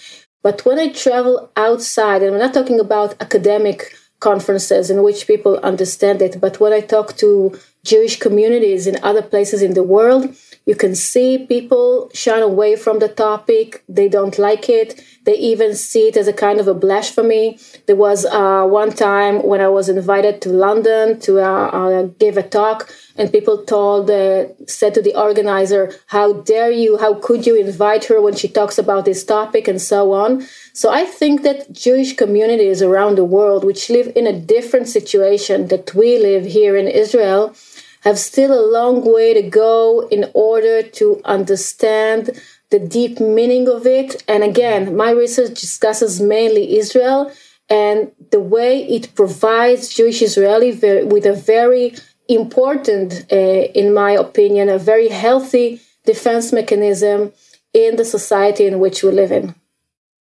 But 0.42 0.64
when 0.64 0.78
I 0.78 0.88
travel 0.88 1.50
outside, 1.56 2.22
and 2.22 2.32
I'm 2.32 2.40
not 2.40 2.54
talking 2.54 2.80
about 2.80 3.20
academic 3.20 3.92
conferences 4.20 4.90
in 4.90 5.02
which 5.02 5.26
people 5.26 5.58
understand 5.58 6.22
it. 6.22 6.40
But 6.40 6.60
when 6.60 6.72
I 6.72 6.80
talk 6.80 7.16
to 7.18 7.58
Jewish 7.84 8.18
communities 8.18 8.86
in 8.86 8.96
other 9.02 9.22
places 9.22 9.62
in 9.62 9.74
the 9.74 9.82
world, 9.82 10.34
you 10.66 10.74
can 10.74 10.96
see 10.96 11.46
people 11.46 12.10
shun 12.12 12.42
away 12.42 12.74
from 12.74 12.98
the 12.98 13.08
topic. 13.08 13.84
They 13.88 14.08
don't 14.08 14.36
like 14.36 14.68
it. 14.68 15.00
They 15.24 15.34
even 15.34 15.76
see 15.76 16.08
it 16.08 16.16
as 16.16 16.26
a 16.26 16.32
kind 16.32 16.58
of 16.58 16.66
a 16.66 16.74
blasphemy. 16.74 17.58
There 17.86 17.94
was 17.94 18.24
uh, 18.26 18.64
one 18.64 18.92
time 18.92 19.44
when 19.44 19.60
I 19.60 19.68
was 19.68 19.88
invited 19.88 20.42
to 20.42 20.48
London 20.48 21.20
to 21.20 21.40
uh, 21.40 21.66
uh, 21.68 22.02
give 22.18 22.36
a 22.36 22.42
talk, 22.42 22.92
and 23.16 23.30
people 23.30 23.64
told, 23.64 24.10
uh, 24.10 24.46
said 24.66 24.94
to 24.94 25.02
the 25.02 25.14
organizer, 25.20 25.92
"How 26.06 26.32
dare 26.32 26.72
you? 26.72 26.96
How 26.98 27.14
could 27.14 27.46
you 27.46 27.54
invite 27.54 28.04
her 28.06 28.20
when 28.20 28.34
she 28.34 28.48
talks 28.48 28.78
about 28.78 29.04
this 29.04 29.24
topic?" 29.24 29.68
and 29.68 29.80
so 29.80 30.12
on. 30.12 30.46
So 30.76 30.90
I 30.90 31.06
think 31.06 31.40
that 31.40 31.72
Jewish 31.72 32.16
communities 32.16 32.82
around 32.82 33.14
the 33.14 33.24
world, 33.24 33.64
which 33.64 33.88
live 33.88 34.12
in 34.14 34.26
a 34.26 34.38
different 34.38 34.88
situation 34.90 35.68
that 35.68 35.94
we 35.94 36.18
live 36.18 36.44
here 36.44 36.76
in 36.76 36.86
Israel, 36.86 37.56
have 38.02 38.18
still 38.18 38.52
a 38.52 38.68
long 38.76 39.02
way 39.10 39.32
to 39.32 39.40
go 39.40 40.06
in 40.08 40.30
order 40.34 40.82
to 40.82 41.22
understand 41.24 42.38
the 42.68 42.78
deep 42.78 43.18
meaning 43.20 43.70
of 43.70 43.86
it. 43.86 44.22
And 44.28 44.42
again, 44.44 44.94
my 44.94 45.12
research 45.12 45.58
discusses 45.58 46.20
mainly 46.20 46.76
Israel 46.76 47.32
and 47.70 48.12
the 48.30 48.40
way 48.40 48.86
it 48.86 49.14
provides 49.14 49.94
Jewish 49.94 50.20
Israeli 50.20 50.72
with 51.04 51.24
a 51.24 51.32
very 51.32 51.94
important, 52.28 53.24
uh, 53.32 53.62
in 53.80 53.94
my 53.94 54.10
opinion, 54.10 54.68
a 54.68 54.76
very 54.76 55.08
healthy 55.08 55.80
defense 56.04 56.52
mechanism 56.52 57.32
in 57.72 57.96
the 57.96 58.04
society 58.04 58.66
in 58.66 58.78
which 58.78 59.02
we 59.02 59.10
live 59.10 59.32
in. 59.32 59.54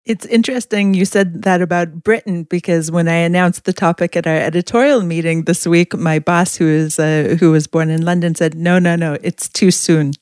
It's 0.07 0.27
interesting 0.27 0.93
you 0.93 1.07
said 1.07 1.43
that 1.45 1.63
about 1.63 2.03
Britain 2.03 2.43
because 2.45 2.91
when 2.91 3.09
I 3.09 3.15
announced 3.15 3.65
the 3.65 3.73
topic 3.73 4.17
at 4.17 4.27
our 4.27 4.37
editorial 4.37 5.03
meeting 5.03 5.45
this 5.45 5.67
week, 5.67 5.97
my 5.97 6.19
boss, 6.19 6.57
who 6.57 6.69
is 6.69 6.99
uh, 6.99 7.37
who 7.41 7.51
was 7.53 7.67
born 7.67 7.89
in 7.89 8.05
London, 8.05 8.35
said, 8.35 8.55
"No, 8.55 8.79
no, 8.79 8.97
no, 8.97 9.17
it's 9.23 9.49
too 9.49 9.71
soon, 9.71 10.13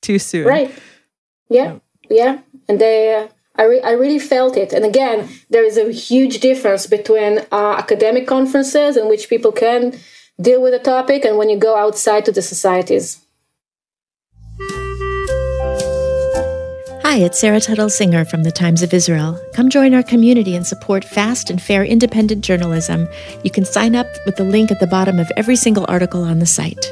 too 0.00 0.18
soon." 0.18 0.46
Right. 0.46 0.72
Yeah, 1.50 1.78
yeah, 2.08 2.38
and 2.68 2.80
they. 2.80 3.14
Uh, 3.14 3.28
I, 3.58 3.64
re- 3.64 3.80
I 3.80 3.92
really 3.92 4.18
felt 4.18 4.56
it. 4.56 4.74
And 4.74 4.84
again, 4.84 5.30
there 5.48 5.64
is 5.64 5.78
a 5.78 5.90
huge 5.90 6.40
difference 6.40 6.86
between 6.86 7.38
uh, 7.50 7.74
academic 7.78 8.26
conferences 8.26 8.98
in 8.98 9.08
which 9.08 9.30
people 9.30 9.50
can 9.50 9.98
deal 10.40 10.60
with 10.60 10.74
a 10.74 10.78
topic 10.78 11.24
and 11.24 11.38
when 11.38 11.48
you 11.48 11.58
go 11.58 11.74
outside 11.76 12.26
to 12.26 12.32
the 12.32 12.42
societies. 12.42 13.25
Hi, 17.08 17.18
it's 17.18 17.38
Sarah 17.38 17.60
Tuttle 17.60 17.88
Singer 17.88 18.24
from 18.24 18.42
the 18.42 18.50
Times 18.50 18.82
of 18.82 18.92
Israel. 18.92 19.40
Come 19.54 19.70
join 19.70 19.94
our 19.94 20.02
community 20.02 20.56
and 20.56 20.66
support 20.66 21.04
fast 21.04 21.50
and 21.50 21.62
fair 21.62 21.84
independent 21.84 22.42
journalism. 22.42 23.08
You 23.44 23.50
can 23.52 23.64
sign 23.64 23.94
up 23.94 24.08
with 24.26 24.34
the 24.34 24.42
link 24.42 24.72
at 24.72 24.80
the 24.80 24.88
bottom 24.88 25.20
of 25.20 25.30
every 25.36 25.54
single 25.54 25.86
article 25.88 26.24
on 26.24 26.40
the 26.40 26.46
site. 26.46 26.84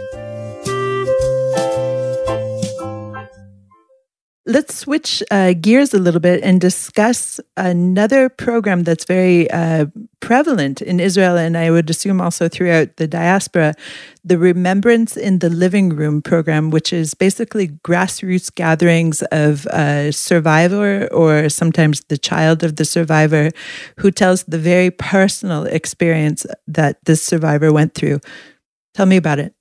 Let's 4.47 4.77
switch 4.77 5.23
uh, 5.31 5.55
gears 5.55 5.95
a 5.95 5.99
little 5.99 6.21
bit 6.21 6.43
and 6.43 6.61
discuss 6.61 7.41
another 7.57 8.29
program 8.29 8.83
that's 8.83 9.07
very 9.07 9.51
uh, 9.51 9.87
prevalent 10.21 10.83
in 10.83 11.01
Israel, 11.01 11.39
and 11.39 11.57
I 11.57 11.71
would 11.71 11.89
assume 11.89 12.21
also 12.21 12.51
throughout 12.51 12.97
the 12.97 13.07
diaspora 13.07 13.73
the 14.23 14.37
Remembrance 14.37 15.17
in 15.17 15.39
the 15.39 15.49
Living 15.49 15.97
Room 15.97 16.21
program, 16.21 16.69
which 16.69 16.93
is 16.93 17.15
basically 17.15 17.69
grassroots 17.69 18.55
gatherings 18.55 19.23
of 19.33 19.67
a 19.69 20.11
survivor 20.13 21.07
or 21.11 21.49
sometimes 21.49 22.03
the 22.09 22.19
child 22.19 22.63
of 22.63 22.77
the 22.77 22.85
survivor 22.85 23.49
who 23.99 24.11
tells 24.11 24.45
the 24.45 24.59
very 24.59 24.91
personal 24.91 25.65
experience 25.65 26.45
that 26.67 27.03
this 27.07 27.23
survivor 27.23 27.73
went 27.73 27.95
through. 27.95 28.21
Tell 28.93 29.07
me 29.07 29.17
about 29.17 29.39
it. 29.39 29.55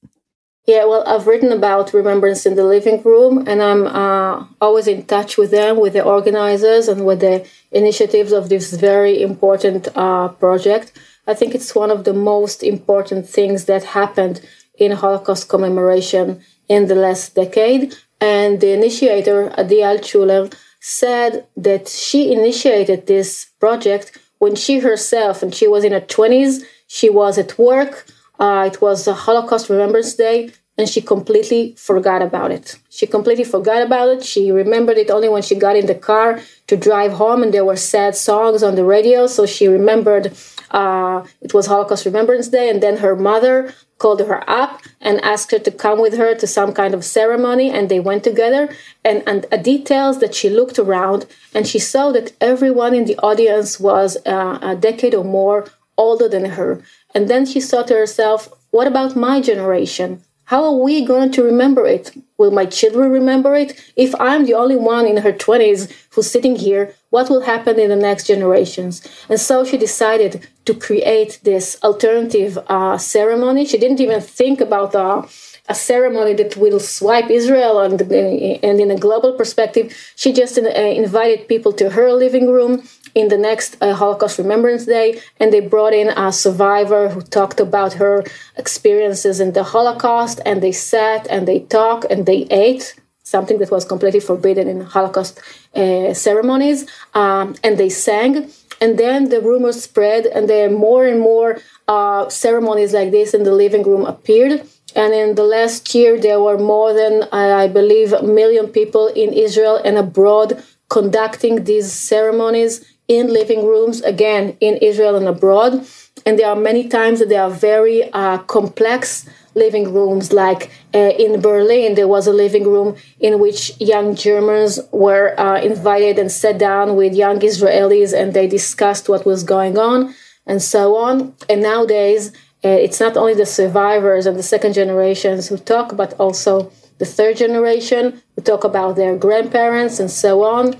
Yeah, 0.66 0.86
well, 0.86 1.04
I've 1.06 1.28
written 1.28 1.52
about 1.52 1.94
Remembrance 1.94 2.46
in 2.46 2.56
the 2.56 2.64
Living 2.64 3.04
Room, 3.04 3.46
and 3.50 3.62
I'm 3.62 3.86
uh, 3.86 4.46
always 4.62 4.88
in 4.88 5.06
touch 5.06 5.38
with 5.38 5.52
them, 5.52 5.78
with 5.78 5.92
the 5.92 6.04
organizers, 6.04 6.88
and 6.88 7.06
with 7.06 7.20
the 7.20 7.46
initiatives 7.74 8.32
of 8.32 8.48
this 8.48 8.72
very 8.72 9.22
important 9.22 9.90
uh, 9.94 10.30
project. 10.30 10.94
I 11.28 11.34
think 11.34 11.54
it's 11.54 11.76
one 11.76 11.92
of 11.92 12.06
the 12.06 12.14
most 12.14 12.64
important 12.64 13.28
things 13.28 13.66
that 13.66 13.84
happened 13.84 14.40
in 14.76 14.94
Holocaust 14.94 15.50
commemoration 15.50 16.42
in 16.70 16.88
the 16.88 16.96
last 16.96 17.36
decade. 17.36 17.96
And 18.22 18.62
the 18.62 18.72
initiator, 18.72 19.52
Adi 19.60 19.82
Altshuler, 19.82 20.54
said 20.80 21.46
that 21.58 21.90
she 21.90 22.32
initiated 22.32 23.08
this 23.08 23.48
project 23.60 24.18
when 24.40 24.56
she 24.56 24.80
herself, 24.80 25.44
and 25.44 25.54
she 25.54 25.68
was 25.68 25.84
in 25.84 25.92
her 25.92 26.00
20s, 26.00 26.64
she 26.88 27.10
was 27.10 27.38
at 27.38 27.60
work 27.60 28.06
uh, 28.40 28.70
it 28.72 28.82
was 28.82 29.08
a 29.08 29.14
Holocaust 29.14 29.70
Remembrance 29.70 30.14
Day, 30.16 30.52
and 30.78 30.90
she 30.90 31.02
completely 31.02 31.76
forgot 31.78 32.22
about 32.22 32.52
it. 32.52 32.80
She 32.90 33.06
completely 33.06 33.44
forgot 33.44 33.84
about 33.84 34.10
it. 34.10 34.24
She 34.24 34.52
remembered 34.52 34.98
it 34.98 35.12
only 35.12 35.30
when 35.30 35.44
she 35.44 35.56
got 35.56 35.76
in 35.76 35.86
the 35.86 35.96
car 35.96 36.40
to 36.68 36.76
drive 36.76 37.14
home, 37.14 37.44
and 37.44 37.54
there 37.54 37.66
were 37.66 37.76
sad 37.76 38.16
songs 38.16 38.64
on 38.64 38.76
the 38.76 38.84
radio. 38.84 39.28
So 39.28 39.46
she 39.46 39.68
remembered 39.68 40.34
uh, 40.72 41.24
it 41.42 41.54
was 41.54 41.68
Holocaust 41.68 42.06
Remembrance 42.06 42.48
Day, 42.48 42.70
and 42.70 42.82
then 42.82 42.98
her 42.98 43.16
mother 43.16 43.74
called 44.00 44.20
her 44.22 44.44
up 44.50 44.82
and 45.00 45.22
asked 45.22 45.52
her 45.52 45.60
to 45.60 45.72
come 45.72 46.02
with 46.02 46.18
her 46.18 46.34
to 46.36 46.48
some 46.48 46.74
kind 46.74 46.96
of 46.96 47.06
ceremony, 47.06 47.70
and 47.70 47.88
they 47.88 48.00
went 48.00 48.24
together. 48.24 48.76
And, 49.06 49.22
and 49.28 49.46
uh, 49.52 49.58
details 49.58 50.20
that 50.22 50.34
she 50.34 50.50
looked 50.50 50.80
around, 50.80 51.28
and 51.54 51.68
she 51.68 51.78
saw 51.78 52.12
that 52.14 52.34
everyone 52.42 52.96
in 52.96 53.06
the 53.06 53.18
audience 53.20 53.80
was 53.80 54.18
uh, 54.26 54.58
a 54.62 54.76
decade 54.76 55.14
or 55.14 55.24
more 55.24 55.68
older 55.98 56.28
than 56.28 56.46
her. 56.46 56.82
And 57.14 57.28
then 57.30 57.46
she 57.46 57.62
thought 57.62 57.88
to 57.88 57.96
herself, 57.96 58.50
what 58.72 58.88
about 58.88 59.16
my 59.16 59.40
generation? 59.42 60.24
How 60.46 60.66
are 60.66 60.76
we 60.76 61.06
going 61.06 61.32
to 61.32 61.44
remember 61.44 61.86
it? 61.86 62.12
Will 62.38 62.52
my 62.52 62.66
children 62.66 63.12
remember 63.12 63.56
it? 63.56 63.80
If 63.96 64.14
I'm 64.20 64.46
the 64.46 64.56
only 64.56 64.76
one 64.76 65.06
in 65.06 65.18
her 65.18 65.32
20s 65.32 65.92
who's 66.12 66.30
sitting 66.30 66.58
here, 66.58 66.94
what 67.12 67.30
will 67.30 67.42
happen 67.42 67.80
in 67.80 67.90
the 67.90 67.96
next 67.96 68.28
generations? 68.28 69.08
And 69.30 69.40
so 69.40 69.64
she 69.64 69.78
decided 69.78 70.48
to 70.66 70.74
create 70.74 71.40
this 71.44 71.78
alternative 71.82 72.58
uh, 72.68 72.98
ceremony. 72.98 73.66
She 73.66 73.78
didn't 73.78 74.02
even 74.02 74.20
think 74.20 74.60
about 74.60 74.94
uh, 74.94 75.24
a 75.70 75.76
ceremony 75.76 76.34
that 76.34 76.58
will 76.58 76.80
swipe 76.80 77.30
Israel 77.30 77.80
and, 77.80 78.02
and 78.02 78.80
in 78.82 78.92
a 78.92 78.98
global 78.98 79.34
perspective. 79.34 79.96
She 80.16 80.34
just 80.34 80.58
uh, 80.58 80.62
invited 80.62 81.48
people 81.48 81.72
to 81.74 81.92
her 81.92 82.12
living 82.12 82.50
room 82.52 82.84
in 83.16 83.30
the 83.30 83.38
next 83.38 83.78
uh, 83.80 83.94
Holocaust 83.94 84.38
Remembrance 84.40 84.86
Day, 84.86 85.22
and 85.40 85.54
they 85.54 85.60
brought 85.60 85.94
in 85.94 86.10
a 86.10 86.34
survivor 86.34 87.10
who 87.10 87.22
talked 87.22 87.60
about 87.60 87.94
her 87.94 88.24
experiences 88.58 89.40
in 89.40 89.54
the 89.54 89.64
Holocaust, 89.64 90.42
and 90.46 90.62
they 90.62 90.72
sat 90.72 91.28
and 91.28 91.48
they 91.48 91.60
talked 91.60 92.06
and 92.06 92.26
they 92.26 92.48
ate. 92.50 92.96
Something 93.26 93.60
that 93.60 93.72
was 93.72 93.86
completely 93.86 94.20
forbidden 94.20 94.68
in 94.68 94.82
Holocaust 94.82 95.40
uh, 95.76 96.14
ceremonies, 96.14 96.86
um, 97.14 97.56
and 97.64 97.78
they 97.78 97.88
sang. 97.88 98.50
And 98.82 99.00
then 99.00 99.30
the 99.30 99.40
rumors 99.40 99.82
spread, 99.82 100.26
and 100.26 100.50
there 100.50 100.70
more 100.70 101.08
and 101.08 101.22
more 101.22 101.60
uh, 101.88 102.28
ceremonies 102.28 102.94
like 102.94 103.12
this 103.12 103.34
in 103.34 103.44
the 103.44 103.54
living 103.54 103.84
room 103.84 104.06
appeared. 104.06 104.68
And 104.96 105.14
in 105.14 105.36
the 105.36 105.44
last 105.44 105.94
year, 105.96 106.20
there 106.20 106.42
were 106.42 106.58
more 106.58 106.94
than, 106.94 107.24
I 107.32 107.68
believe, 107.68 108.14
a 108.14 108.24
million 108.24 108.68
people 108.68 109.08
in 109.08 109.34
Israel 109.34 109.80
and 109.84 109.98
abroad 109.98 110.64
conducting 110.90 111.64
these 111.64 111.92
ceremonies 111.92 112.86
in 113.08 113.34
living 113.34 113.66
rooms, 113.66 114.02
again, 114.02 114.56
in 114.60 114.78
Israel 114.78 115.16
and 115.16 115.28
abroad. 115.28 115.86
And 116.26 116.40
there 116.40 116.48
are 116.48 116.56
many 116.56 116.88
times 116.88 117.20
that 117.20 117.30
they 117.30 117.38
are 117.38 117.50
very 117.50 118.12
uh, 118.14 118.38
complex 118.40 119.28
living 119.56 119.94
rooms. 119.94 120.32
Like 120.32 120.72
uh, 120.94 121.12
in 121.26 121.42
Berlin, 121.42 121.96
there 121.96 122.08
was 122.08 122.28
a 122.28 122.34
living 122.34 122.66
room 122.66 122.96
in 123.20 123.40
which 123.40 123.80
young 123.82 124.16
Germans 124.16 124.80
were 124.92 125.38
uh, 125.40 125.60
invited 125.62 126.18
and 126.20 126.32
sat 126.32 126.58
down 126.58 126.96
with 126.96 127.14
young 127.14 127.40
Israelis 127.40 128.14
and 128.14 128.34
they 128.34 128.48
discussed 128.48 129.10
what 129.10 129.26
was 129.26 129.44
going 129.44 129.78
on 129.78 130.16
and 130.46 130.62
so 130.62 130.96
on. 130.96 131.36
And 131.50 131.62
nowadays, 131.62 132.32
it's 132.68 133.00
not 133.00 133.18
only 133.18 133.34
the 133.34 133.46
survivors 133.46 134.26
and 134.26 134.38
the 134.38 134.44
second 134.44 134.74
generations 134.74 135.50
who 135.50 135.58
talk, 135.58 135.96
but 135.96 136.14
also 136.20 136.72
the 136.98 137.06
third 137.06 137.38
generation 137.38 138.22
who 138.36 138.42
talk 138.42 138.64
about 138.64 138.96
their 138.96 139.18
grandparents 139.18 140.00
and 140.00 140.10
so 140.10 140.44
on. 140.44 140.76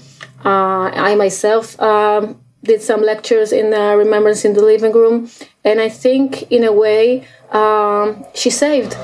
Uh, 0.46 0.90
I 1.10 1.16
myself 1.16 1.80
um, 1.82 2.40
did 2.64 2.82
some 2.82 3.02
lectures 3.02 3.52
in 3.52 3.74
uh, 3.74 3.96
Remembrance 3.96 4.46
in 4.46 4.54
the 4.54 4.64
Living 4.64 4.94
Room, 4.94 5.30
and 5.64 5.80
I 5.82 5.90
think, 5.90 6.52
in 6.52 6.64
a 6.64 6.72
way, 6.72 7.26
um, 7.52 8.26
she 8.34 8.50
saved 8.50 8.96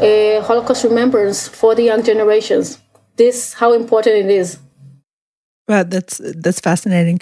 a 0.00 0.40
Holocaust 0.44 0.84
remembrance 0.84 1.48
for 1.48 1.74
the 1.74 1.82
young 1.82 2.02
generations. 2.02 2.78
This 3.16 3.54
how 3.54 3.72
important 3.72 4.16
it 4.16 4.30
is. 4.30 4.58
Well, 5.66 5.84
that's 5.84 6.20
that's 6.36 6.60
fascinating. 6.60 7.20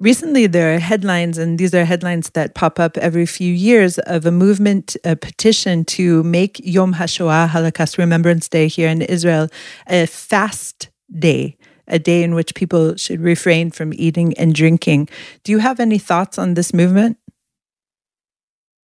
Recently, 0.00 0.46
there 0.46 0.74
are 0.74 0.78
headlines, 0.78 1.36
and 1.36 1.58
these 1.58 1.74
are 1.74 1.84
headlines 1.84 2.30
that 2.30 2.54
pop 2.54 2.80
up 2.80 2.96
every 2.96 3.26
few 3.26 3.52
years 3.52 3.98
of 3.98 4.24
a 4.24 4.30
movement, 4.30 4.96
a 5.04 5.14
petition 5.14 5.84
to 5.84 6.22
make 6.22 6.58
Yom 6.64 6.94
HaShoah, 6.94 7.48
Holocaust 7.48 7.98
Remembrance 7.98 8.48
Day 8.48 8.66
here 8.66 8.88
in 8.88 9.02
Israel, 9.02 9.48
a 9.86 10.06
fast 10.06 10.88
day 11.18 11.58
a 11.90 11.98
day 11.98 12.22
in 12.22 12.34
which 12.34 12.54
people 12.54 12.96
should 12.96 13.20
refrain 13.20 13.70
from 13.70 13.92
eating 13.94 14.32
and 14.38 14.54
drinking. 14.54 15.08
Do 15.44 15.52
you 15.52 15.58
have 15.58 15.80
any 15.80 15.98
thoughts 15.98 16.38
on 16.38 16.54
this 16.54 16.72
movement? 16.72 17.18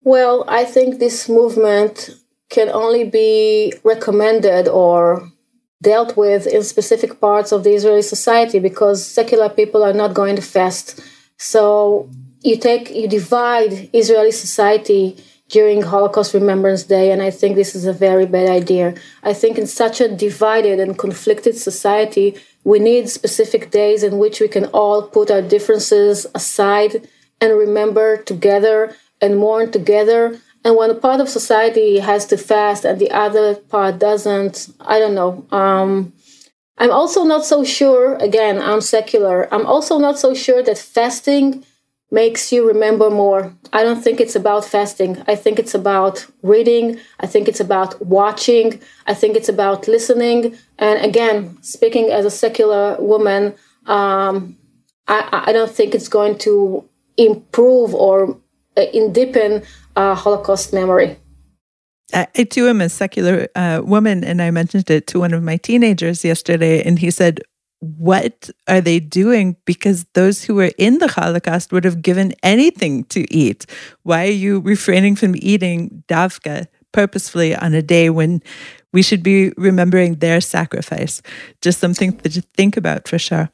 Well, 0.02 0.44
I 0.48 0.64
think 0.64 0.98
this 0.98 1.28
movement 1.28 2.10
can 2.50 2.68
only 2.68 3.04
be 3.04 3.72
recommended 3.84 4.68
or 4.68 5.30
dealt 5.82 6.16
with 6.16 6.46
in 6.46 6.62
specific 6.62 7.20
parts 7.20 7.52
of 7.52 7.64
the 7.64 7.74
Israeli 7.74 8.02
society 8.02 8.58
because 8.58 9.06
secular 9.06 9.48
people 9.48 9.82
are 9.82 9.92
not 9.92 10.14
going 10.14 10.36
to 10.36 10.42
fast. 10.42 11.00
So 11.38 12.08
you 12.42 12.56
take 12.56 12.90
you 12.90 13.08
divide 13.08 13.90
Israeli 13.92 14.32
society 14.32 15.16
during 15.48 15.82
Holocaust 15.82 16.34
Remembrance 16.34 16.82
Day, 16.82 17.12
and 17.12 17.22
I 17.22 17.30
think 17.30 17.54
this 17.54 17.74
is 17.74 17.86
a 17.86 17.92
very 17.92 18.26
bad 18.26 18.48
idea. 18.48 18.94
I 19.22 19.32
think 19.32 19.58
in 19.58 19.66
such 19.66 20.00
a 20.00 20.08
divided 20.08 20.80
and 20.80 20.98
conflicted 20.98 21.56
society, 21.56 22.36
we 22.64 22.80
need 22.80 23.08
specific 23.08 23.70
days 23.70 24.02
in 24.02 24.18
which 24.18 24.40
we 24.40 24.48
can 24.48 24.64
all 24.66 25.02
put 25.02 25.30
our 25.30 25.42
differences 25.42 26.26
aside 26.34 27.08
and 27.40 27.56
remember 27.56 28.16
together 28.16 28.96
and 29.20 29.38
mourn 29.38 29.70
together. 29.70 30.40
And 30.66 30.74
when 30.74 30.90
a 30.90 30.94
part 30.94 31.20
of 31.20 31.28
society 31.28 32.00
has 32.00 32.26
to 32.26 32.36
fast 32.36 32.84
and 32.84 32.98
the 32.98 33.12
other 33.12 33.54
part 33.54 34.00
doesn't, 34.00 34.68
I 34.80 34.98
don't 34.98 35.14
know. 35.14 35.46
Um, 35.52 36.12
I'm 36.76 36.90
also 36.90 37.22
not 37.22 37.44
so 37.44 37.62
sure, 37.62 38.16
again, 38.16 38.60
I'm 38.60 38.80
secular, 38.80 39.48
I'm 39.54 39.64
also 39.64 39.96
not 40.00 40.18
so 40.18 40.34
sure 40.34 40.64
that 40.64 40.76
fasting 40.76 41.64
makes 42.10 42.50
you 42.50 42.66
remember 42.66 43.10
more. 43.10 43.54
I 43.72 43.84
don't 43.84 44.02
think 44.02 44.20
it's 44.20 44.34
about 44.34 44.64
fasting. 44.64 45.22
I 45.28 45.36
think 45.36 45.60
it's 45.60 45.74
about 45.74 46.26
reading. 46.42 46.98
I 47.20 47.28
think 47.28 47.46
it's 47.46 47.60
about 47.60 48.04
watching. 48.04 48.80
I 49.06 49.14
think 49.14 49.36
it's 49.36 49.48
about 49.48 49.86
listening. 49.86 50.58
And 50.78 50.98
again, 51.04 51.62
speaking 51.62 52.10
as 52.10 52.24
a 52.24 52.30
secular 52.44 52.96
woman, 52.98 53.54
um, 53.86 54.56
I, 55.06 55.44
I 55.46 55.52
don't 55.52 55.70
think 55.70 55.94
it's 55.94 56.08
going 56.08 56.38
to 56.38 56.88
improve 57.16 57.94
or 57.94 58.36
uh, 58.76 58.84
deepen 59.12 59.62
uh, 59.96 60.14
Holocaust 60.14 60.72
memory. 60.72 61.18
I, 62.14 62.28
I 62.36 62.44
too 62.44 62.68
am 62.68 62.80
a 62.80 62.88
secular 62.88 63.48
uh, 63.56 63.82
woman, 63.84 64.22
and 64.22 64.40
I 64.40 64.50
mentioned 64.50 64.90
it 64.90 65.06
to 65.08 65.18
one 65.18 65.34
of 65.34 65.42
my 65.42 65.56
teenagers 65.56 66.24
yesterday, 66.24 66.82
and 66.82 66.98
he 66.98 67.10
said, 67.10 67.40
what 67.80 68.50
are 68.68 68.80
they 68.80 69.00
doing? 69.00 69.56
Because 69.64 70.06
those 70.14 70.44
who 70.44 70.54
were 70.54 70.72
in 70.78 70.98
the 70.98 71.08
Holocaust 71.08 71.72
would 71.72 71.84
have 71.84 72.00
given 72.00 72.32
anything 72.42 73.04
to 73.04 73.30
eat. 73.32 73.66
Why 74.02 74.26
are 74.26 74.30
you 74.30 74.60
refraining 74.60 75.16
from 75.16 75.34
eating 75.36 76.02
davka 76.08 76.68
purposefully 76.92 77.54
on 77.54 77.74
a 77.74 77.82
day 77.82 78.08
when 78.08 78.42
we 78.92 79.02
should 79.02 79.22
be 79.22 79.52
remembering 79.58 80.16
their 80.16 80.40
sacrifice? 80.40 81.20
Just 81.60 81.78
something 81.78 82.16
to 82.18 82.40
think 82.40 82.76
about 82.76 83.08
for 83.08 83.18
sure. 83.18 83.50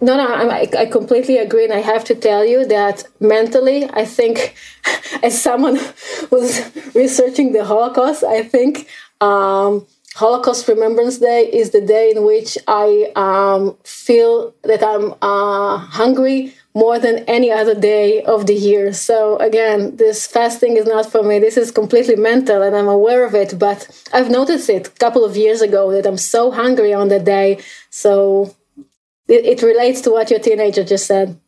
No, 0.00 0.14
no, 0.18 0.26
I, 0.26 0.68
I 0.78 0.86
completely 0.86 1.38
agree. 1.38 1.64
And 1.64 1.72
I 1.72 1.80
have 1.80 2.04
to 2.04 2.14
tell 2.14 2.44
you 2.44 2.66
that 2.66 3.04
mentally, 3.18 3.88
I 3.90 4.04
think, 4.04 4.54
as 5.22 5.40
someone 5.40 5.76
who's 6.30 6.70
researching 6.94 7.52
the 7.52 7.64
Holocaust, 7.64 8.22
I 8.22 8.42
think 8.42 8.88
um, 9.22 9.86
Holocaust 10.14 10.68
Remembrance 10.68 11.18
Day 11.18 11.50
is 11.50 11.70
the 11.70 11.80
day 11.80 12.12
in 12.14 12.24
which 12.24 12.58
I 12.68 13.10
um, 13.16 13.76
feel 13.84 14.54
that 14.64 14.82
I'm 14.82 15.14
uh, 15.22 15.78
hungry 15.78 16.52
more 16.74 16.98
than 16.98 17.20
any 17.20 17.50
other 17.50 17.74
day 17.74 18.22
of 18.24 18.46
the 18.46 18.54
year. 18.54 18.92
So 18.92 19.38
again, 19.38 19.96
this 19.96 20.26
fasting 20.26 20.76
is 20.76 20.84
not 20.84 21.10
for 21.10 21.22
me. 21.22 21.38
This 21.38 21.56
is 21.56 21.70
completely 21.70 22.16
mental 22.16 22.62
and 22.62 22.76
I'm 22.76 22.88
aware 22.88 23.24
of 23.24 23.34
it, 23.34 23.58
but 23.58 23.88
I've 24.12 24.30
noticed 24.30 24.68
it 24.68 24.88
a 24.88 24.90
couple 24.90 25.24
of 25.24 25.38
years 25.38 25.62
ago 25.62 25.90
that 25.92 26.06
I'm 26.06 26.18
so 26.18 26.50
hungry 26.50 26.92
on 26.92 27.08
the 27.08 27.18
day. 27.18 27.60
So 27.88 28.54
it, 29.28 29.44
it 29.44 29.62
relates 29.62 30.00
to 30.02 30.10
what 30.10 30.30
your 30.30 30.40
teenager 30.40 30.84
just 30.84 31.06
said. 31.06 31.38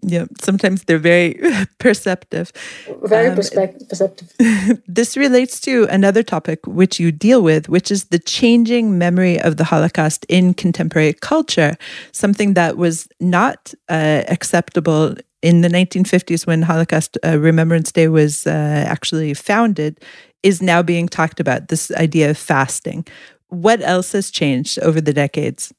Yeah, 0.00 0.26
sometimes 0.40 0.84
they're 0.84 0.98
very 0.98 1.40
perceptive. 1.78 2.52
Very 3.02 3.30
um, 3.30 3.36
perceptive. 3.36 4.32
this 4.86 5.16
relates 5.16 5.58
to 5.60 5.88
another 5.90 6.22
topic 6.22 6.60
which 6.66 7.00
you 7.00 7.10
deal 7.10 7.42
with, 7.42 7.68
which 7.68 7.90
is 7.90 8.04
the 8.06 8.18
changing 8.20 8.96
memory 8.96 9.40
of 9.40 9.56
the 9.56 9.64
Holocaust 9.64 10.24
in 10.28 10.54
contemporary 10.54 11.14
culture, 11.14 11.76
something 12.12 12.54
that 12.54 12.76
was 12.76 13.08
not 13.18 13.74
uh, 13.88 14.22
acceptable 14.28 15.16
in 15.42 15.62
the 15.62 15.68
1950s 15.68 16.46
when 16.46 16.62
Holocaust 16.62 17.18
uh, 17.24 17.38
Remembrance 17.38 17.90
Day 17.90 18.08
was 18.08 18.46
uh, 18.46 18.50
actually 18.86 19.34
founded, 19.34 20.00
is 20.44 20.62
now 20.62 20.80
being 20.80 21.08
talked 21.08 21.40
about 21.40 21.68
this 21.68 21.90
idea 21.92 22.30
of 22.30 22.38
fasting. 22.38 23.04
What 23.48 23.80
else 23.82 24.12
has 24.12 24.30
changed 24.30 24.78
over 24.80 25.00
the 25.00 25.12
decades? 25.12 25.72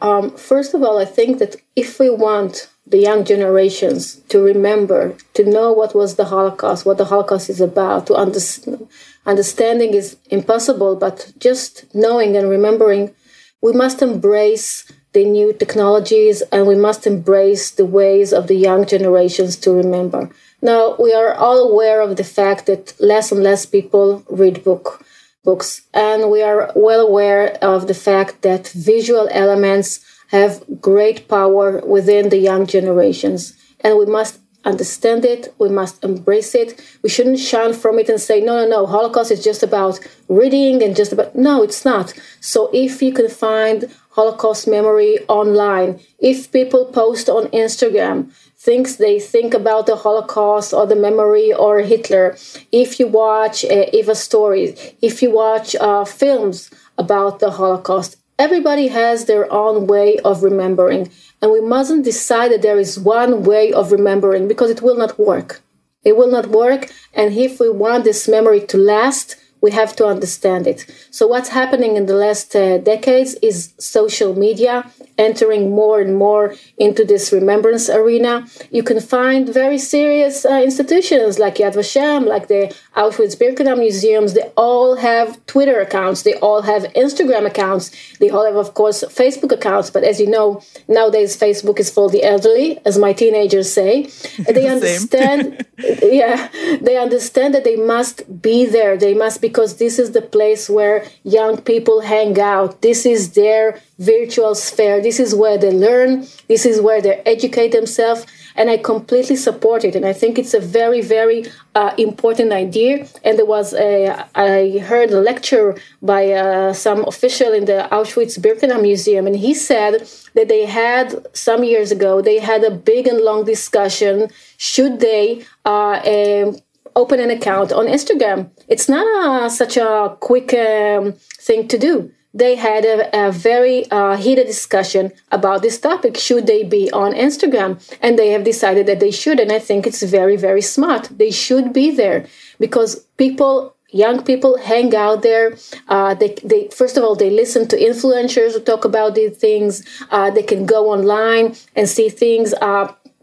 Um, 0.00 0.36
first 0.36 0.74
of 0.74 0.82
all, 0.82 0.98
I 0.98 1.04
think 1.04 1.38
that 1.38 1.56
if 1.76 1.98
we 1.98 2.10
want 2.10 2.68
the 2.86 2.98
young 2.98 3.24
generations 3.24 4.16
to 4.28 4.40
remember, 4.40 5.16
to 5.34 5.44
know 5.44 5.72
what 5.72 5.94
was 5.94 6.16
the 6.16 6.26
Holocaust, 6.26 6.84
what 6.84 6.98
the 6.98 7.06
Holocaust 7.06 7.48
is 7.48 7.60
about, 7.60 8.06
to 8.08 8.14
understand, 8.14 8.88
understanding 9.24 9.94
is 9.94 10.16
impossible, 10.30 10.96
but 10.96 11.32
just 11.38 11.86
knowing 11.94 12.36
and 12.36 12.50
remembering, 12.50 13.14
we 13.62 13.72
must 13.72 14.02
embrace 14.02 14.92
the 15.14 15.24
new 15.24 15.52
technologies 15.52 16.42
and 16.52 16.66
we 16.66 16.74
must 16.74 17.06
embrace 17.06 17.70
the 17.70 17.86
ways 17.86 18.32
of 18.32 18.48
the 18.48 18.56
young 18.56 18.84
generations 18.84 19.56
to 19.56 19.72
remember. 19.72 20.28
Now, 20.60 20.96
we 20.98 21.14
are 21.14 21.32
all 21.32 21.70
aware 21.70 22.00
of 22.00 22.16
the 22.16 22.24
fact 22.24 22.66
that 22.66 22.94
less 23.00 23.32
and 23.32 23.42
less 23.42 23.64
people 23.64 24.24
read 24.28 24.64
book 24.64 25.03
books. 25.44 25.82
And 25.92 26.30
we 26.30 26.42
are 26.42 26.72
well 26.74 27.06
aware 27.06 27.58
of 27.62 27.86
the 27.86 27.94
fact 27.94 28.42
that 28.42 28.68
visual 28.68 29.28
elements 29.30 30.04
have 30.28 30.64
great 30.80 31.28
power 31.28 31.80
within 31.86 32.30
the 32.30 32.38
young 32.38 32.66
generations. 32.66 33.54
And 33.80 33.98
we 33.98 34.06
must 34.06 34.40
understand 34.64 35.24
it, 35.24 35.54
we 35.58 35.68
must 35.68 36.02
embrace 36.02 36.54
it. 36.54 36.80
We 37.02 37.08
shouldn't 37.10 37.38
shun 37.38 37.74
from 37.74 37.98
it 37.98 38.08
and 38.08 38.20
say, 38.20 38.40
no, 38.40 38.56
no, 38.56 38.66
no, 38.68 38.86
Holocaust 38.86 39.30
is 39.30 39.44
just 39.44 39.62
about 39.62 40.00
reading 40.28 40.82
and 40.82 40.96
just 40.96 41.12
about. 41.12 41.36
No, 41.36 41.62
it's 41.62 41.84
not. 41.84 42.14
So 42.40 42.70
if 42.72 43.02
you 43.02 43.12
can 43.12 43.28
find 43.28 43.90
Holocaust 44.10 44.66
memory 44.66 45.18
online, 45.28 46.00
if 46.18 46.50
people 46.50 46.86
post 46.86 47.28
on 47.28 47.48
Instagram, 47.48 48.32
things 48.64 48.96
they 48.96 49.20
think 49.20 49.52
about 49.52 49.84
the 49.84 49.96
Holocaust 49.96 50.72
or 50.72 50.86
the 50.86 50.96
memory 50.96 51.52
or 51.52 51.80
Hitler. 51.80 52.34
If 52.72 52.98
you 52.98 53.06
watch 53.06 53.62
uh, 53.64 53.86
Eva 53.92 54.14
stories, 54.14 54.70
if 55.02 55.20
you 55.22 55.30
watch 55.30 55.76
uh, 55.76 56.06
films 56.06 56.70
about 56.96 57.40
the 57.40 57.50
Holocaust, 57.50 58.16
everybody 58.38 58.88
has 58.88 59.26
their 59.26 59.52
own 59.52 59.86
way 59.86 60.18
of 60.24 60.42
remembering. 60.42 61.10
And 61.42 61.52
we 61.52 61.60
mustn't 61.60 62.04
decide 62.04 62.52
that 62.52 62.62
there 62.62 62.78
is 62.78 62.98
one 62.98 63.42
way 63.42 63.70
of 63.70 63.92
remembering 63.92 64.48
because 64.48 64.70
it 64.70 64.80
will 64.80 64.96
not 64.96 65.18
work. 65.18 65.60
It 66.02 66.16
will 66.16 66.30
not 66.30 66.46
work. 66.46 66.90
And 67.12 67.34
if 67.34 67.60
we 67.60 67.68
want 67.68 68.04
this 68.04 68.26
memory 68.26 68.60
to 68.68 68.78
last, 68.78 69.36
we 69.64 69.70
have 69.70 69.96
to 69.96 70.04
understand 70.14 70.66
it. 70.66 70.80
So, 71.10 71.26
what's 71.26 71.48
happening 71.60 71.96
in 71.96 72.04
the 72.04 72.18
last 72.26 72.54
uh, 72.54 72.76
decades 72.92 73.30
is 73.50 73.56
social 73.78 74.32
media 74.46 74.74
entering 75.16 75.70
more 75.70 76.00
and 76.04 76.12
more 76.26 76.54
into 76.76 77.02
this 77.04 77.32
remembrance 77.32 77.88
arena. 77.88 78.34
You 78.70 78.82
can 78.82 79.00
find 79.00 79.42
very 79.62 79.78
serious 79.78 80.44
uh, 80.44 80.60
institutions 80.70 81.38
like 81.38 81.56
Yad 81.62 81.74
Vashem, 81.80 82.26
like 82.34 82.48
the 82.48 82.62
Auschwitz 82.96 83.36
Birkenau 83.36 83.76
museums. 83.78 84.34
They 84.34 84.50
all 84.56 84.96
have 84.96 85.44
Twitter 85.46 85.80
accounts, 85.80 86.22
they 86.22 86.34
all 86.34 86.62
have 86.62 86.82
Instagram 86.94 87.46
accounts, 87.46 87.90
they 88.18 88.30
all 88.30 88.44
have, 88.44 88.56
of 88.56 88.74
course, 88.74 89.02
Facebook 89.04 89.52
accounts. 89.52 89.90
But 89.90 90.04
as 90.04 90.20
you 90.20 90.28
know, 90.28 90.62
nowadays 90.86 91.36
Facebook 91.36 91.78
is 91.80 91.90
for 91.90 92.08
the 92.08 92.22
elderly, 92.22 92.78
as 92.84 92.98
my 92.98 93.12
teenagers 93.12 93.72
say. 93.72 94.10
They 94.54 94.68
understand, 94.68 95.66
yeah, 96.02 96.48
they 96.80 96.96
understand 96.96 97.54
that 97.54 97.64
they 97.64 97.76
must 97.76 98.40
be 98.40 98.66
there. 98.66 98.96
They 98.96 99.14
must, 99.14 99.40
because 99.40 99.76
this 99.76 99.98
is 99.98 100.12
the 100.12 100.22
place 100.22 100.70
where 100.70 101.04
young 101.24 101.60
people 101.60 102.00
hang 102.00 102.38
out. 102.40 102.82
This 102.82 103.04
is 103.06 103.32
their 103.32 103.80
virtual 103.98 104.54
sphere. 104.54 105.00
This 105.00 105.18
is 105.18 105.34
where 105.34 105.58
they 105.58 105.72
learn, 105.72 106.26
this 106.48 106.66
is 106.66 106.80
where 106.80 107.00
they 107.00 107.16
educate 107.26 107.72
themselves, 107.72 108.26
and 108.56 108.70
I 108.70 108.76
completely 108.76 109.36
support 109.36 109.84
it. 109.84 109.96
And 109.96 110.04
I 110.04 110.12
think 110.12 110.38
it's 110.38 110.54
a 110.54 110.60
very, 110.60 111.00
very 111.00 111.46
uh, 111.74 111.92
important 111.98 112.52
idea. 112.52 113.06
And 113.24 113.38
there 113.38 113.46
was 113.46 113.74
a, 113.74 114.26
I 114.34 114.78
heard 114.78 115.10
a 115.10 115.20
lecture 115.20 115.76
by 116.02 116.32
uh, 116.32 116.72
some 116.72 117.04
official 117.04 117.52
in 117.52 117.64
the 117.64 117.88
Auschwitz 117.90 118.38
Birkenau 118.38 118.80
Museum, 118.80 119.26
and 119.26 119.36
he 119.36 119.54
said 119.54 120.08
that 120.34 120.48
they 120.48 120.66
had 120.66 121.26
some 121.36 121.64
years 121.64 121.90
ago, 121.90 122.20
they 122.20 122.38
had 122.38 122.62
a 122.64 122.70
big 122.70 123.06
and 123.06 123.20
long 123.20 123.44
discussion 123.44 124.30
should 124.56 125.00
they 125.00 125.44
uh, 125.64 126.00
um, 126.04 126.56
open 126.96 127.18
an 127.20 127.30
account 127.30 127.72
on 127.72 127.86
Instagram. 127.86 128.50
It's 128.68 128.88
not 128.88 129.06
a, 129.06 129.50
such 129.50 129.76
a 129.76 130.16
quick 130.20 130.54
um, 130.54 131.14
thing 131.38 131.68
to 131.68 131.78
do 131.78 132.12
they 132.34 132.56
had 132.56 132.84
a, 132.84 133.26
a 133.26 133.32
very 133.32 133.88
uh, 133.90 134.16
heated 134.16 134.46
discussion 134.46 135.12
about 135.30 135.62
this 135.62 135.78
topic. 135.78 136.16
Should 136.16 136.46
they 136.46 136.64
be 136.64 136.90
on 136.92 137.12
Instagram? 137.12 137.80
And 138.02 138.18
they 138.18 138.30
have 138.30 138.44
decided 138.44 138.86
that 138.86 139.00
they 139.00 139.12
should. 139.12 139.38
And 139.38 139.52
I 139.52 139.60
think 139.60 139.86
it's 139.86 140.02
very, 140.02 140.36
very 140.36 140.60
smart. 140.60 141.08
They 141.16 141.30
should 141.30 141.72
be 141.72 141.92
there 141.92 142.26
because 142.58 142.96
people 143.16 143.74
young 143.94 144.24
people 144.24 144.58
hang 144.58 144.94
out 144.96 145.22
there. 145.22 145.56
Uh, 145.88 146.14
they, 146.14 146.34
they, 146.44 146.68
first 146.68 146.96
of 146.96 147.04
all, 147.04 147.14
they 147.14 147.30
listen 147.30 147.68
to 147.68 147.76
influencers 147.76 148.52
who 148.54 148.60
talk 148.60 148.84
about 148.84 149.14
these 149.14 149.36
things. 149.36 149.86
Uh, 150.10 150.30
they 150.30 150.42
can 150.42 150.66
go 150.66 150.90
online 150.90 151.54
and 151.76 151.88
see 151.88 152.08
things. 152.08 152.52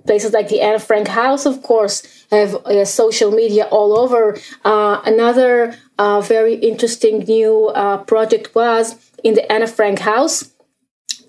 Places 0.05 0.33
like 0.33 0.49
the 0.49 0.61
Anne 0.61 0.79
Frank 0.79 1.07
House, 1.07 1.45
of 1.45 1.61
course, 1.61 2.25
have 2.31 2.55
uh, 2.65 2.85
social 2.85 3.31
media 3.31 3.65
all 3.65 3.97
over. 3.97 4.37
Uh, 4.65 5.01
another 5.05 5.75
uh, 5.97 6.21
very 6.21 6.55
interesting 6.55 7.19
new 7.19 7.67
uh, 7.67 7.97
project 7.97 8.55
was 8.55 8.95
in 9.23 9.35
the 9.35 9.51
Anna 9.51 9.67
Frank 9.67 9.99
House. 9.99 10.51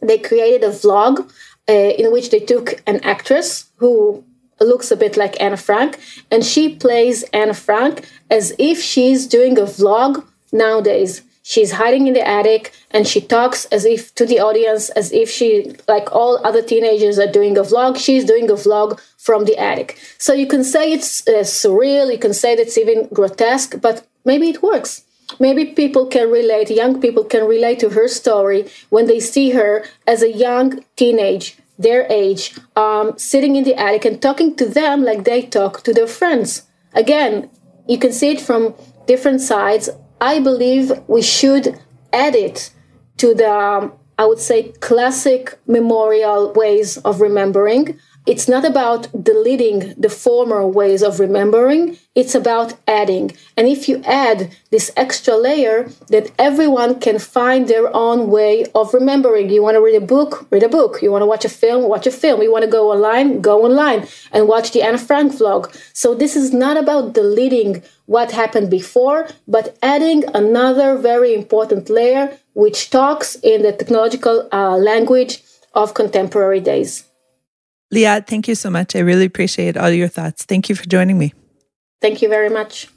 They 0.00 0.18
created 0.18 0.64
a 0.64 0.70
vlog 0.70 1.30
uh, 1.68 1.72
in 1.72 2.12
which 2.12 2.30
they 2.30 2.40
took 2.40 2.82
an 2.87 3.00
actress 3.00 3.70
who 3.76 4.24
looks 4.61 4.90
a 4.90 4.96
bit 4.96 5.16
like 5.16 5.40
Anna 5.40 5.56
Frank, 5.56 5.98
and 6.30 6.44
she 6.44 6.74
plays 6.76 7.24
Anna 7.32 7.54
Frank 7.54 8.08
as 8.30 8.54
if 8.58 8.80
she's 8.80 9.26
doing 9.26 9.58
a 9.58 9.62
vlog 9.62 10.24
nowadays 10.52 11.22
she's 11.42 11.72
hiding 11.72 12.07
in 12.07 12.14
the 12.14 12.26
attic 12.26 12.72
and 12.90 13.07
she 13.07 13.20
talks 13.20 13.64
as 13.66 13.85
if 13.85 14.14
to 14.14 14.24
the 14.24 14.38
audience 14.38 14.88
as 14.90 15.12
if 15.12 15.28
she 15.28 15.74
like 15.88 16.11
all 16.12 16.40
other 16.46 16.62
teenagers 16.62 17.18
are 17.18 17.31
doing 17.31 17.59
a 17.59 17.62
vlog. 17.62 17.96
She's 17.98 18.24
doing 18.24 18.48
a 18.48 18.55
vlog 18.55 19.00
from 19.18 19.44
the 19.44 19.59
attic. 19.59 19.98
So 20.18 20.33
you 20.33 20.46
can 20.46 20.64
say 20.64 20.92
it's 20.92 21.26
uh, 21.26 21.42
surreal 21.42 22.11
you 22.11 22.18
can 22.18 22.35
say 22.35 22.55
that 22.57 22.62
it's 22.62 22.78
even 22.78 23.09
grotesque 23.12 23.81
but 23.81 24.07
maybe 24.24 24.48
it 24.48 24.62
works. 24.62 25.05
Maybe 25.40 25.66
people 25.66 26.07
can 26.07 26.31
relate 26.31 26.70
young 26.70 27.00
people 27.00 27.24
can 27.24 27.46
relate 27.46 27.81
to 27.81 27.90
her 27.90 28.09
story 28.09 28.68
when 28.90 29.07
they 29.07 29.20
see 29.20 29.50
her 29.50 29.85
as 30.07 30.22
a 30.22 30.33
young 30.33 30.85
teenage 30.96 31.57
their 31.78 32.07
age 32.11 32.55
um, 32.76 33.18
sitting 33.18 33.57
in 33.57 33.64
the 33.64 33.74
attic 33.74 34.05
and 34.05 34.22
talking 34.22 34.55
to 34.55 34.66
them 34.66 35.02
like 35.02 35.24
they 35.24 35.42
talk 35.42 35.83
to 35.83 35.92
their 35.92 36.07
friends. 36.07 36.62
Again 36.94 37.50
you 37.88 37.98
can 37.98 38.12
see 38.12 38.31
it 38.31 38.40
from 38.40 38.74
different 39.07 39.40
sides 39.40 39.90
I 40.22 40.38
believe 40.38 40.92
we 41.08 41.20
should 41.20 41.78
add 42.12 42.37
it 42.37 42.70
to 43.16 43.35
the 43.35 43.50
um, 43.50 43.92
I 44.18 44.26
would 44.26 44.38
say, 44.38 44.72
classic 44.78 45.58
memorial 45.66 46.52
ways 46.52 46.96
of 46.98 47.20
remembering. 47.20 47.98
It's 48.24 48.46
not 48.46 48.64
about 48.64 49.08
deleting 49.24 49.94
the 49.98 50.08
former 50.08 50.64
ways 50.64 51.02
of 51.02 51.18
remembering, 51.18 51.98
it's 52.14 52.37
about 52.37 52.74
adding. 52.87 53.32
And 53.56 53.66
if 53.66 53.88
you 53.88 54.00
add 54.04 54.56
this 54.70 54.92
extra 54.96 55.35
layer, 55.35 55.88
that 56.08 56.30
everyone 56.38 57.00
can 57.00 57.18
find 57.18 57.66
their 57.66 57.90
own 57.96 58.30
way 58.30 58.64
of 58.76 58.94
remembering. 58.94 59.50
You 59.50 59.62
want 59.62 59.74
to 59.74 59.80
read 59.80 60.00
a 60.00 60.06
book, 60.06 60.46
read 60.52 60.62
a 60.62 60.68
book. 60.68 61.02
You 61.02 61.11
want 61.11 61.22
to 61.22 61.26
watch 61.26 61.44
a 61.44 61.48
film, 61.48 61.88
watch 61.88 62.06
a 62.06 62.12
film. 62.12 62.42
You 62.42 62.52
want 62.52 62.64
to 62.64 62.70
go 62.70 62.92
online, 62.92 63.40
go 63.40 63.64
online 63.64 64.06
and 64.30 64.46
watch 64.46 64.70
the 64.70 64.82
Anne 64.82 64.98
Frank 64.98 65.32
vlog. 65.32 65.74
So 65.92 66.14
this 66.14 66.37
is 66.37 66.52
not 66.52 66.76
about 66.76 67.14
deleting 67.14 67.82
what 68.12 68.31
happened 68.33 68.70
before, 68.70 69.27
but 69.48 69.77
adding 69.83 70.25
another 70.35 70.96
very 70.98 71.35
important 71.35 71.88
layer 71.88 72.25
which 72.55 72.90
talks 72.90 73.35
in 73.37 73.62
the 73.62 73.72
technological 73.72 74.48
uh, 74.53 74.77
language 74.77 75.42
of 75.75 75.94
contemporary 75.94 76.61
days. 76.61 77.05
Liat, 77.92 78.27
thank 78.27 78.48
you 78.48 78.55
so 78.55 78.70
much. 78.70 78.94
I 78.94 79.01
really 79.01 79.27
appreciate 79.27 79.77
all 79.77 79.90
your 79.90 80.09
thoughts. 80.09 80.44
Thank 80.44 80.68
you 80.68 80.75
for 80.75 80.87
joining 80.87 81.18
me. 81.18 81.33
Thank 82.01 82.22
you 82.22 82.29
very 82.29 82.51
much. 82.51 82.88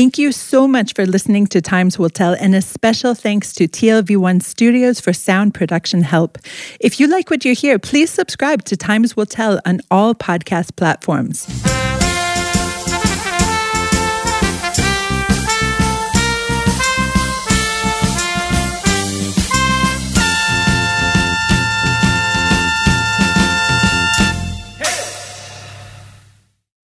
Thank 0.00 0.16
you 0.16 0.32
so 0.32 0.66
much 0.66 0.94
for 0.94 1.04
listening 1.04 1.46
to 1.48 1.60
Times 1.60 1.98
Will 1.98 2.08
Tell, 2.08 2.32
and 2.32 2.54
a 2.54 2.62
special 2.62 3.14
thanks 3.14 3.52
to 3.52 3.68
TLV1 3.68 4.42
Studios 4.42 4.98
for 4.98 5.12
sound 5.12 5.52
production 5.52 6.04
help. 6.04 6.38
If 6.80 6.98
you 7.00 7.06
like 7.06 7.28
what 7.28 7.44
you 7.44 7.54
hear, 7.54 7.78
please 7.78 8.08
subscribe 8.08 8.64
to 8.64 8.78
Times 8.78 9.14
Will 9.14 9.26
Tell 9.26 9.60
on 9.66 9.82
all 9.90 10.14
podcast 10.14 10.74
platforms. 10.74 11.46